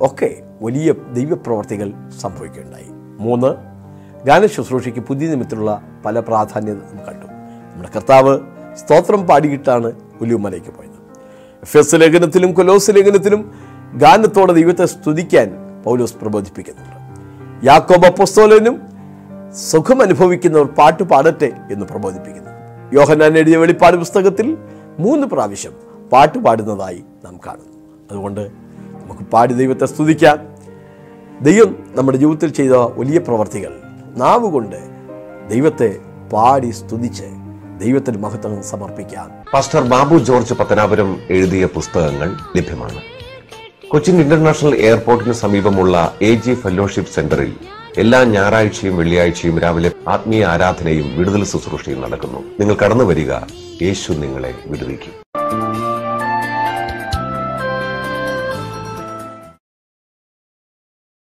ഒക്കെ 0.00 0.42
വലിയ 0.62 0.94
ദൈവപ്രവർത്തികൾ 1.12 1.92
സംഭവിക്കുകയുണ്ടായി. 2.20 2.86
മൂന്ന് 3.18 3.50
ഗാന 4.26 4.46
ശുശ്രൂഷയ്ക്ക് 4.46 5.00
പുതിയ 5.00 5.28
നിമിത്തുള്ള 5.28 5.82
പല 6.04 6.20
പ്രാധാന്യത 6.20 6.74
നാം 6.74 7.06
കണ്ടു. 7.06 7.26
നമ്മുടെ 7.72 7.88
കർത്താവ് 7.96 8.38
സ്തോത്രം 8.76 9.26
പാടിയിട്ടാണ് 9.26 9.92
ഒലിവുമലയ്ക്ക് 10.20 10.68
പോയത്. 10.68 10.98
എഫ് 11.62 11.76
എസ് 11.76 11.94
ലേഖനത്തിലും 11.94 12.52
കൊലോസ് 12.52 12.90
ലേഖനത്തിലും 12.90 13.52
ഗാനത്തോടെ 13.94 14.52
ദൈവത്തെ 14.52 14.86
സ്തുതിക്കാൻ 14.86 15.52
പൗലോസ് 15.84 16.14
പ്രബോധിപ്പിക്കുന്നുണ്ട്. 16.14 16.96
യാക്കോബ 17.66 18.04
അപ്പോസ്തോലനും 18.04 18.82
സുഖം 19.70 20.02
അനുഭവിക്കുന്നവർ 20.02 20.66
പാട്ട് 20.66 21.02
പാടട്ടെ 21.02 21.52
എന്ന് 21.72 21.86
പ്രബോധിപ്പിക്കുന്നു. 21.86 22.50
യോഹനാൻ 22.92 23.36
എഴുതിയ 23.38 23.56
വെളിപ്പാട് 23.56 23.96
പുസ്തകത്തിൽ 23.96 24.58
മൂന്ന് 24.98 25.26
പ്രാവശ്യം 25.26 25.72
പാട്ട് 26.12 26.38
പാടുന്നതായി 26.38 27.04
നാം 27.24 27.40
കാണുന്നു. 27.46 27.78
അതുകൊണ്ട് 28.10 28.67
നമുക്ക് 29.08 29.30
പാടി 29.30 29.54
ദൈവത്തെ 29.54 29.86
സ്തുതിക്കാം. 29.86 30.38
ദൈവം 31.42 31.76
നമ്മുടെ 31.94 32.18
ജീവിതത്തിൽ 32.18 32.50
ചെയ്ത 32.50 32.72
വലിയ 32.72 33.18
പ്രവർത്തികൾ. 33.18 33.72
നാവ് 34.16 34.50
കൊണ്ട് 34.50 34.76
ദൈവത്തെ 35.48 35.98
പാടി 36.32 36.70
സ്തുതിച്ച് 36.70 37.24
ദൈവത്തിന് 37.78 38.18
മഹത്വം 38.18 38.62
സമർപ്പിക്കാം. 38.62 39.30
പാസ്റ്റർ 39.54 39.80
ബാബു 39.80 40.18
ജോർജ് 40.18 40.54
പത്തനാപുരം 40.54 41.20
എഴുതിയ 41.30 41.66
പുസ്തകങ്ങൾ 41.66 42.36
ലഭ്യമാണ്. 42.56 43.00
കൊച്ചിൻ 43.88 44.20
ഇന്റർനാഷണൽ 44.20 44.74
എയർപോർട്ടിന് 44.74 45.32
സമീപമുള്ള 45.32 46.14
എ 46.22 46.34
ജി 46.34 46.54
ഫെലോഷിപ്പ് 46.54 47.12
സെന്ററിൽ 47.12 47.52
എല്ലാ 47.98 48.24
ഞായറാഴ്ചയും 48.24 48.96
വെള്ളിയാഴ്ചയും 48.96 49.58
രാവിലെ 49.58 49.92
ആത്മീയ 50.08 50.46
ആരാധനയും 50.46 51.18
വിടുതൽ 51.18 51.44
ശുശ്രൂഷയും 51.44 52.00
നടക്കുന്നു. 52.00 52.38
നിങ്ങൾ 52.60 52.74
കടന്നു 52.74 53.04
വരിക. 53.04 53.32
യേശു 53.82 54.12
നിങ്ങളെ 54.12 54.54
വിടുവിക്കും. 54.66 55.12